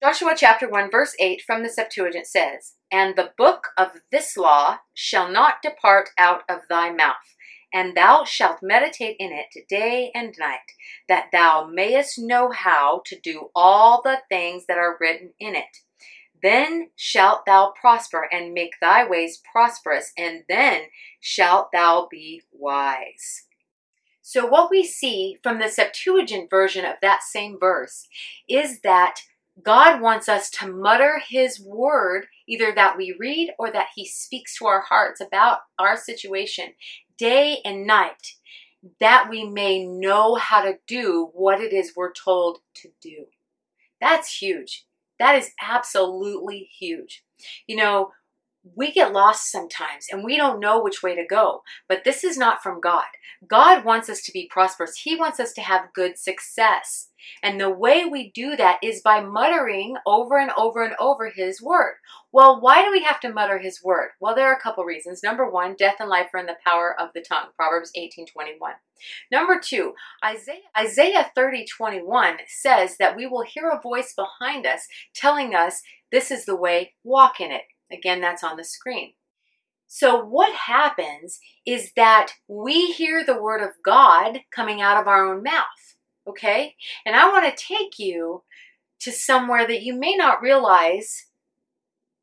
Joshua 0.00 0.34
chapter 0.36 0.68
1, 0.68 0.88
verse 0.92 1.16
8 1.18 1.42
from 1.44 1.64
the 1.64 1.68
Septuagint 1.68 2.28
says, 2.28 2.74
And 2.92 3.16
the 3.16 3.32
book 3.36 3.70
of 3.76 4.02
this 4.12 4.36
law 4.36 4.76
shall 4.94 5.28
not 5.28 5.54
depart 5.60 6.10
out 6.16 6.42
of 6.48 6.60
thy 6.68 6.92
mouth 6.92 7.16
and 7.72 7.96
thou 7.96 8.24
shalt 8.24 8.62
meditate 8.62 9.16
in 9.18 9.32
it 9.32 9.68
day 9.68 10.10
and 10.14 10.34
night, 10.38 10.72
that 11.08 11.28
thou 11.32 11.66
mayest 11.66 12.18
know 12.18 12.50
how 12.50 13.02
to 13.06 13.18
do 13.18 13.50
all 13.54 14.00
the 14.02 14.20
things 14.28 14.64
that 14.66 14.78
are 14.78 14.96
written 15.00 15.32
in 15.38 15.54
it. 15.54 15.78
Then 16.42 16.90
shalt 16.96 17.46
thou 17.46 17.72
prosper 17.78 18.28
and 18.30 18.54
make 18.54 18.72
thy 18.80 19.06
ways 19.06 19.42
prosperous, 19.50 20.12
and 20.16 20.44
then 20.48 20.82
shalt 21.20 21.72
thou 21.72 22.08
be 22.10 22.42
wise. 22.52 23.44
So, 24.22 24.46
what 24.46 24.70
we 24.70 24.84
see 24.84 25.38
from 25.42 25.58
the 25.58 25.68
Septuagint 25.68 26.50
version 26.50 26.84
of 26.84 26.96
that 27.02 27.22
same 27.22 27.58
verse 27.58 28.06
is 28.48 28.80
that 28.80 29.20
God 29.62 30.00
wants 30.00 30.28
us 30.28 30.50
to 30.50 30.72
mutter 30.72 31.20
His 31.26 31.60
word, 31.60 32.26
either 32.46 32.72
that 32.74 32.96
we 32.96 33.16
read 33.18 33.54
or 33.58 33.72
that 33.72 33.88
He 33.94 34.06
speaks 34.06 34.56
to 34.58 34.66
our 34.66 34.82
hearts 34.82 35.20
about 35.20 35.60
our 35.78 35.96
situation 35.96 36.74
day 37.18 37.58
and 37.64 37.86
night, 37.86 38.34
that 39.00 39.28
we 39.28 39.44
may 39.44 39.84
know 39.84 40.36
how 40.36 40.62
to 40.62 40.78
do 40.86 41.30
what 41.34 41.60
it 41.60 41.72
is 41.72 41.94
we're 41.96 42.12
told 42.12 42.60
to 42.74 42.90
do. 43.02 43.26
That's 44.00 44.40
huge. 44.40 44.86
That 45.18 45.36
is 45.36 45.50
absolutely 45.62 46.70
huge. 46.78 47.24
You 47.66 47.76
know, 47.76 48.12
we 48.74 48.92
get 48.92 49.12
lost 49.12 49.50
sometimes 49.50 50.06
and 50.10 50.24
we 50.24 50.36
don't 50.36 50.60
know 50.60 50.82
which 50.82 51.02
way 51.02 51.14
to 51.14 51.26
go, 51.26 51.62
but 51.88 52.04
this 52.04 52.24
is 52.24 52.36
not 52.36 52.62
from 52.62 52.80
God. 52.80 53.04
God 53.48 53.84
wants 53.84 54.08
us 54.08 54.22
to 54.22 54.32
be 54.32 54.48
prosperous, 54.50 54.98
He 54.98 55.16
wants 55.16 55.40
us 55.40 55.52
to 55.54 55.60
have 55.60 55.92
good 55.94 56.18
success. 56.18 57.08
And 57.42 57.60
the 57.60 57.70
way 57.70 58.04
we 58.04 58.30
do 58.30 58.56
that 58.56 58.78
is 58.82 59.02
by 59.02 59.20
muttering 59.20 59.96
over 60.06 60.38
and 60.38 60.50
over 60.56 60.84
and 60.84 60.94
over 60.98 61.30
His 61.30 61.60
word. 61.60 61.94
Well, 62.32 62.60
why 62.60 62.84
do 62.84 62.90
we 62.90 63.02
have 63.02 63.20
to 63.20 63.32
mutter 63.32 63.58
His 63.58 63.82
word? 63.82 64.10
Well, 64.20 64.34
there 64.34 64.50
are 64.50 64.56
a 64.56 64.60
couple 64.60 64.84
reasons. 64.84 65.22
Number 65.22 65.48
one, 65.48 65.74
death 65.76 65.96
and 66.00 66.08
life 66.08 66.28
are 66.32 66.40
in 66.40 66.46
the 66.46 66.56
power 66.64 66.94
of 66.98 67.10
the 67.14 67.24
tongue, 67.26 67.48
Proverbs 67.56 67.90
18 67.94 68.26
21. 68.26 68.74
Number 69.30 69.60
two, 69.62 69.94
Isaiah, 70.24 70.60
Isaiah 70.76 71.30
30 71.34 71.66
21 71.66 72.38
says 72.46 72.96
that 72.98 73.16
we 73.16 73.26
will 73.26 73.42
hear 73.42 73.68
a 73.68 73.80
voice 73.80 74.14
behind 74.14 74.66
us 74.66 74.86
telling 75.14 75.54
us, 75.54 75.82
This 76.10 76.30
is 76.30 76.44
the 76.44 76.56
way, 76.56 76.94
walk 77.04 77.40
in 77.40 77.52
it. 77.52 77.62
Again, 77.92 78.20
that's 78.20 78.44
on 78.44 78.56
the 78.56 78.64
screen. 78.64 79.14
So, 79.86 80.22
what 80.22 80.54
happens 80.54 81.40
is 81.66 81.92
that 81.96 82.32
we 82.46 82.92
hear 82.92 83.24
the 83.24 83.40
word 83.40 83.62
of 83.62 83.70
God 83.82 84.40
coming 84.54 84.82
out 84.82 85.00
of 85.00 85.08
our 85.08 85.24
own 85.24 85.42
mouth, 85.42 85.96
okay? 86.26 86.74
And 87.06 87.16
I 87.16 87.30
want 87.30 87.46
to 87.46 87.64
take 87.64 87.98
you 87.98 88.42
to 89.00 89.12
somewhere 89.12 89.66
that 89.66 89.82
you 89.82 89.94
may 89.94 90.14
not 90.14 90.42
realize 90.42 91.26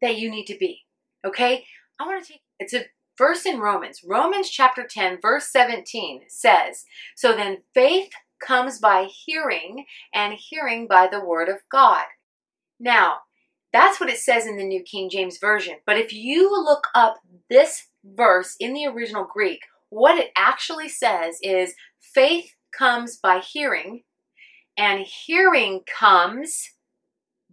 that 0.02 0.18
you 0.18 0.30
need 0.30 0.46
to 0.46 0.58
be, 0.58 0.84
okay? 1.26 1.66
I 2.00 2.06
want 2.06 2.24
to 2.24 2.34
take 2.34 2.42
it's 2.60 2.74
a 2.74 2.86
verse 3.18 3.46
in 3.46 3.60
Romans. 3.60 4.02
Romans 4.06 4.50
chapter 4.50 4.86
10, 4.88 5.20
verse 5.22 5.52
17 5.52 6.24
says, 6.28 6.86
So 7.16 7.36
then 7.36 7.64
faith 7.74 8.12
comes 8.40 8.80
by 8.80 9.06
hearing, 9.06 9.86
and 10.14 10.34
hearing 10.34 10.88
by 10.88 11.08
the 11.08 11.24
word 11.24 11.50
of 11.50 11.58
God. 11.72 12.06
Now, 12.80 13.20
that's 13.76 14.00
what 14.00 14.10
it 14.10 14.18
says 14.18 14.48
in 14.48 14.56
the 14.56 14.64
New 14.64 14.82
King 14.84 15.10
James 15.10 15.38
Version. 15.38 15.76
But 15.86 15.98
if 15.98 16.14
you 16.14 16.50
look 16.50 16.88
up 16.96 17.16
this 17.50 17.88
verse 18.06 18.56
in 18.58 18.74
the 18.74 18.86
original 18.86 19.28
Greek, 19.32 19.60
what 19.90 20.18
it 20.18 20.32
actually 20.38 20.88
says 20.88 21.40
is 21.42 21.76
faith 22.00 22.52
comes 22.72 23.18
by 23.18 23.40
hearing, 23.40 24.04
and 24.78 25.06
hearing 25.06 25.82
comes 25.86 26.70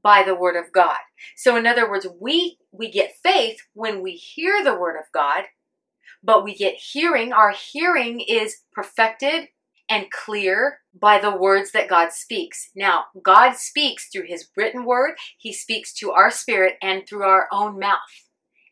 by 0.00 0.22
the 0.22 0.34
word 0.34 0.54
of 0.56 0.72
God. 0.72 0.98
So 1.36 1.56
in 1.56 1.66
other 1.66 1.90
words, 1.90 2.06
we 2.20 2.58
we 2.70 2.88
get 2.88 3.16
faith 3.22 3.58
when 3.74 4.00
we 4.00 4.12
hear 4.12 4.62
the 4.62 4.78
word 4.78 4.96
of 4.96 5.06
God, 5.12 5.44
but 6.22 6.44
we 6.44 6.54
get 6.54 6.74
hearing. 6.74 7.32
Our 7.32 7.50
hearing 7.50 8.20
is 8.20 8.58
perfected 8.72 9.48
and 9.92 10.10
clear 10.10 10.78
by 10.98 11.18
the 11.18 11.36
words 11.36 11.72
that 11.72 11.86
God 11.86 12.12
speaks. 12.12 12.70
Now, 12.74 13.04
God 13.22 13.56
speaks 13.56 14.08
through 14.08 14.24
his 14.26 14.48
written 14.56 14.86
word, 14.86 15.16
he 15.36 15.52
speaks 15.52 15.92
to 15.96 16.12
our 16.12 16.30
spirit 16.30 16.78
and 16.80 17.06
through 17.06 17.24
our 17.24 17.46
own 17.52 17.78
mouth 17.78 17.98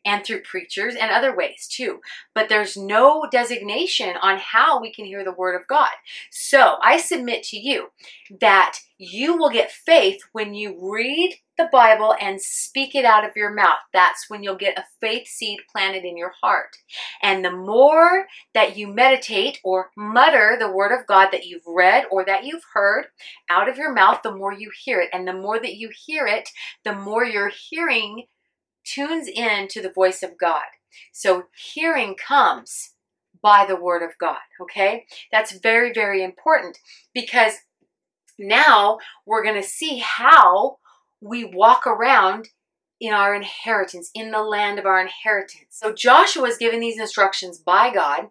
and 0.03 0.25
through 0.25 0.41
preachers 0.41 0.95
and 0.99 1.11
other 1.11 1.35
ways 1.35 1.67
too. 1.71 1.99
But 2.33 2.49
there's 2.49 2.75
no 2.75 3.27
designation 3.31 4.15
on 4.19 4.39
how 4.39 4.81
we 4.81 4.91
can 4.91 5.05
hear 5.05 5.23
the 5.23 5.31
word 5.31 5.53
of 5.53 5.67
God. 5.67 5.91
So 6.31 6.77
I 6.81 6.97
submit 6.97 7.43
to 7.43 7.57
you 7.57 7.89
that 8.39 8.79
you 8.97 9.37
will 9.37 9.51
get 9.51 9.69
faith 9.69 10.21
when 10.31 10.55
you 10.55 10.75
read 10.81 11.35
the 11.61 11.69
Bible 11.71 12.15
and 12.19 12.41
speak 12.41 12.95
it 12.95 13.05
out 13.05 13.23
of 13.23 13.35
your 13.35 13.53
mouth. 13.53 13.77
That's 13.93 14.29
when 14.29 14.43
you'll 14.43 14.55
get 14.55 14.77
a 14.77 14.85
faith 14.99 15.27
seed 15.27 15.59
planted 15.71 16.03
in 16.03 16.17
your 16.17 16.33
heart. 16.41 16.77
And 17.21 17.45
the 17.45 17.51
more 17.51 18.25
that 18.53 18.77
you 18.77 18.87
meditate 18.87 19.59
or 19.63 19.91
mutter 19.95 20.57
the 20.59 20.71
word 20.71 20.91
of 20.91 21.05
God 21.07 21.29
that 21.31 21.45
you've 21.45 21.67
read 21.67 22.05
or 22.11 22.25
that 22.25 22.43
you've 22.45 22.63
heard 22.73 23.05
out 23.49 23.69
of 23.69 23.77
your 23.77 23.93
mouth, 23.93 24.21
the 24.23 24.35
more 24.35 24.53
you 24.53 24.71
hear 24.83 24.99
it. 24.99 25.09
And 25.13 25.27
the 25.27 25.33
more 25.33 25.59
that 25.59 25.75
you 25.75 25.89
hear 26.05 26.25
it, 26.25 26.49
the 26.83 26.95
more 26.95 27.25
you're 27.25 27.51
hearing 27.69 28.25
tunes 28.83 29.27
in 29.27 29.67
to 29.69 29.81
the 29.81 29.91
voice 29.91 30.23
of 30.23 30.37
God. 30.39 30.63
So 31.11 31.45
hearing 31.55 32.15
comes 32.15 32.91
by 33.41 33.65
the 33.65 33.75
word 33.75 34.03
of 34.03 34.17
God, 34.19 34.39
okay? 34.61 35.05
That's 35.31 35.59
very, 35.59 35.93
very 35.93 36.23
important 36.23 36.77
because 37.13 37.53
now 38.37 38.97
we're 39.25 39.43
going 39.43 39.61
to 39.61 39.67
see 39.67 39.99
how 39.99 40.77
we 41.21 41.45
walk 41.45 41.85
around 41.87 42.49
in 42.99 43.13
our 43.13 43.33
inheritance, 43.33 44.11
in 44.13 44.31
the 44.31 44.43
land 44.43 44.77
of 44.77 44.85
our 44.85 44.99
inheritance. 44.99 45.65
So 45.69 45.93
Joshua 45.93 46.47
is 46.47 46.57
given 46.57 46.79
these 46.79 46.99
instructions 46.99 47.57
by 47.57 47.93
God 47.93 48.29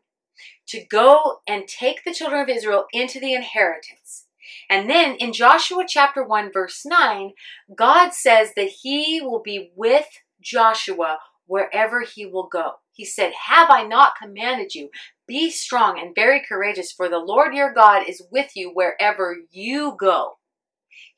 to 0.68 0.84
go 0.84 1.40
and 1.48 1.66
take 1.66 2.04
the 2.04 2.14
children 2.14 2.40
of 2.40 2.48
Israel 2.48 2.86
into 2.92 3.18
the 3.18 3.34
inheritance. 3.34 4.26
And 4.68 4.88
then 4.88 5.16
in 5.16 5.32
Joshua 5.32 5.84
chapter 5.86 6.22
1, 6.22 6.52
verse 6.52 6.82
9, 6.84 7.32
God 7.74 8.12
says 8.12 8.52
that 8.54 8.68
He 8.68 9.20
will 9.20 9.42
be 9.42 9.70
with 9.74 10.06
Joshua 10.40 11.18
wherever 11.50 12.02
he 12.02 12.24
will 12.24 12.46
go. 12.46 12.74
He 12.92 13.04
said, 13.04 13.32
Have 13.46 13.70
I 13.70 13.82
not 13.82 14.12
commanded 14.20 14.74
you? 14.74 14.90
Be 15.26 15.50
strong 15.50 15.98
and 15.98 16.14
very 16.14 16.40
courageous, 16.48 16.92
for 16.92 17.08
the 17.08 17.18
Lord 17.18 17.54
your 17.54 17.72
God 17.72 18.08
is 18.08 18.22
with 18.30 18.52
you 18.54 18.70
wherever 18.72 19.36
you 19.50 19.96
go. 19.98 20.34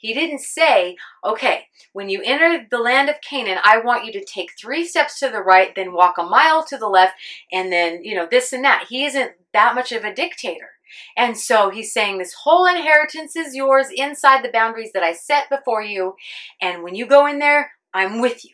He 0.03 0.13
didn't 0.15 0.41
say, 0.41 0.97
okay, 1.25 1.67
when 1.93 2.09
you 2.09 2.23
enter 2.25 2.67
the 2.69 2.81
land 2.81 3.09
of 3.09 3.21
Canaan, 3.21 3.59
I 3.63 3.79
want 3.79 4.05
you 4.05 4.13
to 4.15 4.25
take 4.25 4.51
three 4.59 4.85
steps 4.85 5.21
to 5.21 5.29
the 5.29 5.41
right, 5.41 5.73
then 5.77 5.93
walk 5.95 6.19
a 6.19 6.25
mile 6.25 6.65
to 6.65 6.77
the 6.77 6.89
left, 6.89 7.15
and 7.53 7.73
then, 7.73 8.03
you 8.03 8.17
know, 8.17 8.27
this 8.29 8.53
and 8.53 8.65
that. 8.65 8.87
He 8.89 9.05
isn't 9.05 9.31
that 9.53 9.77
much 9.77 9.93
of 9.93 10.03
a 10.03 10.13
dictator. 10.13 10.71
And 11.17 11.39
so 11.39 11.71
he's 11.71 11.93
saying, 11.93 12.19
This 12.19 12.35
whole 12.43 12.67
inheritance 12.67 13.37
is 13.37 13.55
yours 13.55 13.87
inside 13.95 14.45
the 14.45 14.51
boundaries 14.51 14.91
that 14.93 15.05
I 15.05 15.13
set 15.13 15.49
before 15.49 15.83
you. 15.83 16.17
And 16.61 16.83
when 16.83 16.97
you 16.97 17.07
go 17.07 17.27
in 17.27 17.39
there, 17.39 17.71
I'm 17.95 18.21
with 18.21 18.45
you. 18.45 18.51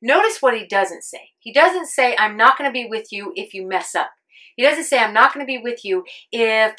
Notice 0.00 0.40
what 0.40 0.56
he 0.56 0.66
doesn't 0.66 1.04
say. 1.04 1.32
He 1.38 1.52
doesn't 1.52 1.88
say, 1.88 2.16
I'm 2.18 2.38
not 2.38 2.56
going 2.56 2.70
to 2.70 2.72
be 2.72 2.88
with 2.88 3.12
you 3.12 3.34
if 3.36 3.52
you 3.52 3.68
mess 3.68 3.94
up. 3.94 4.12
He 4.56 4.62
doesn't 4.62 4.84
say, 4.84 4.98
I'm 4.98 5.12
not 5.12 5.34
going 5.34 5.44
to 5.44 5.50
be 5.50 5.58
with 5.58 5.84
you 5.84 6.04
if 6.32 6.74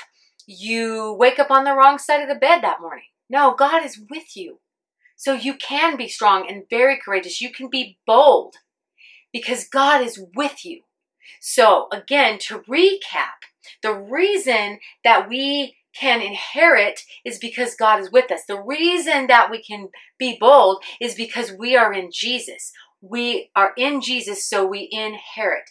you 0.47 1.13
wake 1.13 1.37
up 1.37 1.51
on 1.51 1.65
the 1.65 1.75
wrong 1.75 1.99
side 1.99 2.23
of 2.23 2.29
the 2.29 2.35
bed 2.35 2.61
that 2.61 2.81
morning. 2.81 3.05
No, 3.31 3.55
God 3.57 3.83
is 3.85 3.99
with 4.09 4.35
you. 4.35 4.59
So 5.15 5.33
you 5.33 5.55
can 5.55 5.97
be 5.97 6.07
strong 6.07 6.47
and 6.49 6.63
very 6.69 6.97
courageous. 6.97 7.41
You 7.41 7.51
can 7.51 7.69
be 7.69 7.97
bold 8.05 8.55
because 9.31 9.67
God 9.67 10.01
is 10.01 10.23
with 10.35 10.65
you. 10.65 10.81
So, 11.39 11.87
again, 11.91 12.39
to 12.47 12.59
recap, 12.59 13.45
the 13.81 13.93
reason 13.93 14.79
that 15.03 15.29
we 15.29 15.77
can 15.95 16.21
inherit 16.21 17.01
is 17.23 17.37
because 17.37 17.75
God 17.75 17.99
is 17.99 18.11
with 18.11 18.31
us. 18.31 18.41
The 18.47 18.61
reason 18.61 19.27
that 19.27 19.49
we 19.51 19.61
can 19.61 19.89
be 20.17 20.37
bold 20.39 20.83
is 20.99 21.15
because 21.15 21.51
we 21.51 21.75
are 21.75 21.93
in 21.93 22.09
Jesus 22.11 22.73
we 23.01 23.49
are 23.55 23.73
in 23.77 24.01
Jesus, 24.01 24.47
so 24.47 24.65
we 24.65 24.87
inherit. 24.91 25.69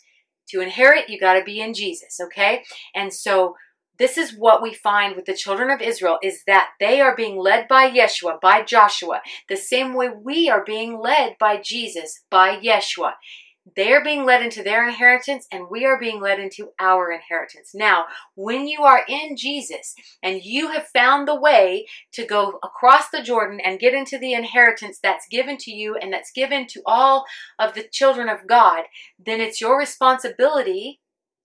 To 0.51 0.61
inherit, 0.61 1.09
you 1.09 1.19
got 1.19 1.35
to 1.35 1.45
be 1.45 1.61
in 1.61 1.75
Jesus, 1.75 2.19
okay? 2.21 2.65
And 2.95 3.15
so 3.15 3.55
this 4.01 4.17
is 4.17 4.35
what 4.37 4.63
we 4.63 4.73
find 4.73 5.15
with 5.15 5.27
the 5.27 5.35
children 5.35 5.71
of 5.71 5.83
Israel 5.83 6.19
is 6.23 6.43
that 6.47 6.71
they 6.81 7.03
are 7.03 7.15
being 7.15 7.37
led 7.37 7.69
by 7.69 7.91
Yeshua, 7.91 8.41
by 8.41 8.63
Joshua, 8.63 9.21
the 9.49 9.57
same 9.57 9.93
way 9.93 10.09
we 10.09 10.49
are 10.49 10.65
being 10.65 10.99
led 10.99 11.37
by 11.39 11.61
Jesus, 11.63 12.25
by 12.31 12.59
Yeshua. 12.59 13.13
They're 13.77 14.03
being 14.03 14.25
led 14.25 14.43
into 14.43 14.63
their 14.63 14.89
inheritance, 14.89 15.47
and 15.53 15.67
we 15.71 15.85
are 15.85 15.99
being 15.99 16.19
led 16.19 16.41
into 16.41 16.71
our 16.81 17.13
inheritance. 17.13 17.73
Now, 17.75 18.07
when 18.35 18.67
you 18.67 18.85
are 18.85 19.05
in 19.07 19.37
Jesus 19.37 19.95
and 20.23 20.43
you 20.43 20.69
have 20.69 20.89
found 20.89 21.29
the 21.29 21.39
way 21.39 21.87
to 22.15 22.25
go 22.25 22.59
across 22.65 23.11
the 23.11 23.23
Jordan 23.23 23.61
and 23.61 23.79
get 23.79 23.93
into 23.93 24.19
the 24.19 24.33
inheritance 24.33 24.99
that's 25.03 25.29
given 25.29 25.59
to 25.59 25.71
you 25.71 25.95
and 25.97 26.11
that's 26.11 26.33
given 26.33 26.67
to 26.69 26.81
all 26.87 27.27
of 27.59 27.75
the 27.75 27.87
children 27.93 28.31
of 28.31 28.47
God, 28.49 28.85
then 29.25 29.43
it's 29.43 29.61
your 29.61 29.79
responsibility 29.79 31.01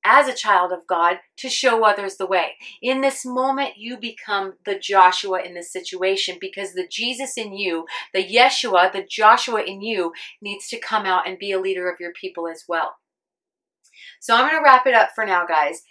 as 0.06 0.28
a 0.28 0.34
child 0.34 0.72
of 0.72 0.88
God 0.88 1.18
to 1.38 1.50
show 1.50 1.84
others 1.84 2.18
the 2.18 2.28
way. 2.28 2.54
In 2.82 3.02
this 3.02 3.26
moment, 3.26 3.78
you 3.78 3.98
become 3.98 4.54
the 4.66 4.78
Joshua 4.78 5.42
in 5.42 5.56
this 5.56 5.74
situation 5.74 6.38
because 6.40 6.74
the 6.74 6.88
Jesus 6.90 7.38
in 7.38 7.54
you, 7.54 7.86
the 8.14 8.24
Yeshua, 8.24 8.92
the 8.92 9.06
Joshua 9.10 9.64
in 9.64 9.82
you, 9.82 10.14
needs 10.42 10.68
to 10.70 10.80
come 10.80 11.06
out 11.06 11.28
and 11.28 11.40
be 11.40 11.52
a 11.52 11.60
leader 11.60 11.90
of 11.90 12.00
your 12.00 12.14
people 12.14 12.48
as 12.48 12.64
well. 12.68 12.98
So 14.20 14.36
I'm 14.36 14.50
going 14.50 14.60
to 14.60 14.64
wrap 14.64 14.86
it 14.86 14.94
up 14.94 15.10
for 15.16 15.26
now, 15.26 15.46
guys. 15.46 15.82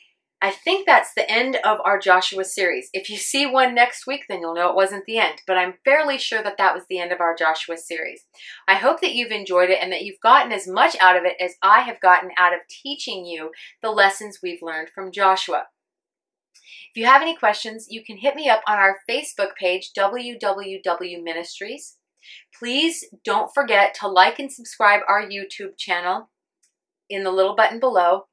I 0.42 0.50
think 0.50 0.86
that's 0.86 1.14
the 1.14 1.30
end 1.30 1.56
of 1.64 1.78
our 1.84 1.98
Joshua 1.98 2.44
series. 2.44 2.90
If 2.92 3.08
you 3.08 3.16
see 3.16 3.46
one 3.46 3.74
next 3.74 4.06
week, 4.06 4.24
then 4.28 4.40
you'll 4.40 4.54
know 4.54 4.68
it 4.68 4.76
wasn't 4.76 5.06
the 5.06 5.16
end, 5.16 5.40
but 5.46 5.56
I'm 5.56 5.78
fairly 5.84 6.18
sure 6.18 6.42
that 6.42 6.58
that 6.58 6.74
was 6.74 6.84
the 6.88 6.98
end 6.98 7.12
of 7.12 7.20
our 7.20 7.34
Joshua 7.34 7.78
series. 7.78 8.24
I 8.68 8.74
hope 8.74 9.00
that 9.00 9.14
you've 9.14 9.32
enjoyed 9.32 9.70
it 9.70 9.78
and 9.80 9.90
that 9.90 10.02
you've 10.02 10.20
gotten 10.22 10.52
as 10.52 10.68
much 10.68 10.96
out 11.00 11.16
of 11.16 11.24
it 11.24 11.36
as 11.40 11.54
I 11.62 11.80
have 11.80 12.00
gotten 12.00 12.30
out 12.36 12.52
of 12.52 12.60
teaching 12.68 13.24
you 13.24 13.52
the 13.82 13.90
lessons 13.90 14.40
we've 14.42 14.60
learned 14.60 14.90
from 14.94 15.12
Joshua. 15.12 15.64
If 16.94 17.00
you 17.00 17.06
have 17.06 17.22
any 17.22 17.34
questions, 17.34 17.86
you 17.88 18.04
can 18.04 18.18
hit 18.18 18.36
me 18.36 18.48
up 18.48 18.62
on 18.68 18.78
our 18.78 18.98
Facebook 19.08 19.56
page, 19.58 19.92
WWW 19.98 21.22
Ministries. 21.22 21.96
Please 22.58 23.04
don't 23.24 23.52
forget 23.54 23.94
to 24.00 24.08
like 24.08 24.38
and 24.38 24.52
subscribe 24.52 25.00
our 25.08 25.22
YouTube 25.22 25.76
channel 25.78 26.30
in 27.08 27.24
the 27.24 27.32
little 27.32 27.56
button 27.56 27.80
below. 27.80 28.26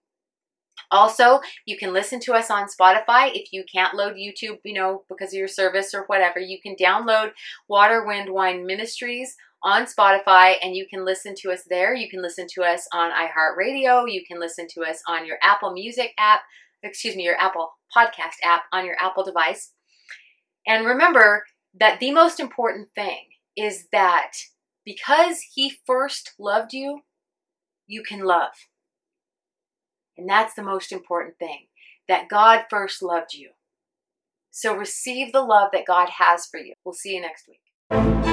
Also, 0.91 1.39
you 1.65 1.77
can 1.77 1.93
listen 1.93 2.19
to 2.19 2.33
us 2.33 2.51
on 2.51 2.67
Spotify. 2.67 3.31
If 3.33 3.53
you 3.53 3.63
can't 3.73 3.95
load 3.95 4.15
YouTube, 4.15 4.59
you 4.65 4.73
know, 4.73 5.03
because 5.09 5.29
of 5.29 5.37
your 5.37 5.47
service 5.47 5.93
or 5.93 6.03
whatever, 6.07 6.39
you 6.39 6.59
can 6.61 6.75
download 6.75 7.31
Water, 7.69 8.05
Wind, 8.05 8.29
Wine 8.29 8.65
Ministries 8.65 9.35
on 9.63 9.85
Spotify 9.85 10.55
and 10.61 10.75
you 10.75 10.87
can 10.87 11.05
listen 11.05 11.35
to 11.37 11.51
us 11.51 11.61
there. 11.69 11.93
You 11.93 12.09
can 12.09 12.21
listen 12.21 12.47
to 12.55 12.63
us 12.63 12.87
on 12.93 13.11
iHeartRadio. 13.11 14.11
You 14.11 14.23
can 14.27 14.39
listen 14.39 14.67
to 14.71 14.81
us 14.81 15.01
on 15.07 15.25
your 15.25 15.37
Apple 15.41 15.71
Music 15.71 16.11
app, 16.17 16.41
excuse 16.83 17.15
me, 17.15 17.23
your 17.23 17.39
Apple 17.39 17.71
Podcast 17.95 18.35
app 18.43 18.63
on 18.73 18.85
your 18.85 18.95
Apple 18.99 19.23
device. 19.23 19.71
And 20.67 20.85
remember 20.85 21.45
that 21.79 21.99
the 21.99 22.11
most 22.11 22.39
important 22.39 22.89
thing 22.95 23.27
is 23.55 23.87
that 23.91 24.31
because 24.83 25.41
He 25.53 25.73
first 25.85 26.33
loved 26.39 26.73
you, 26.73 27.01
you 27.87 28.03
can 28.03 28.21
love. 28.21 28.51
And 30.21 30.29
that's 30.29 30.53
the 30.53 30.61
most 30.61 30.91
important 30.91 31.39
thing 31.39 31.65
that 32.07 32.29
God 32.29 32.65
first 32.69 33.01
loved 33.01 33.33
you. 33.33 33.49
So 34.51 34.75
receive 34.77 35.33
the 35.33 35.41
love 35.41 35.69
that 35.73 35.87
God 35.87 36.09
has 36.19 36.45
for 36.45 36.59
you. 36.59 36.73
We'll 36.85 36.93
see 36.93 37.15
you 37.15 37.21
next 37.21 37.47
week. 37.47 38.30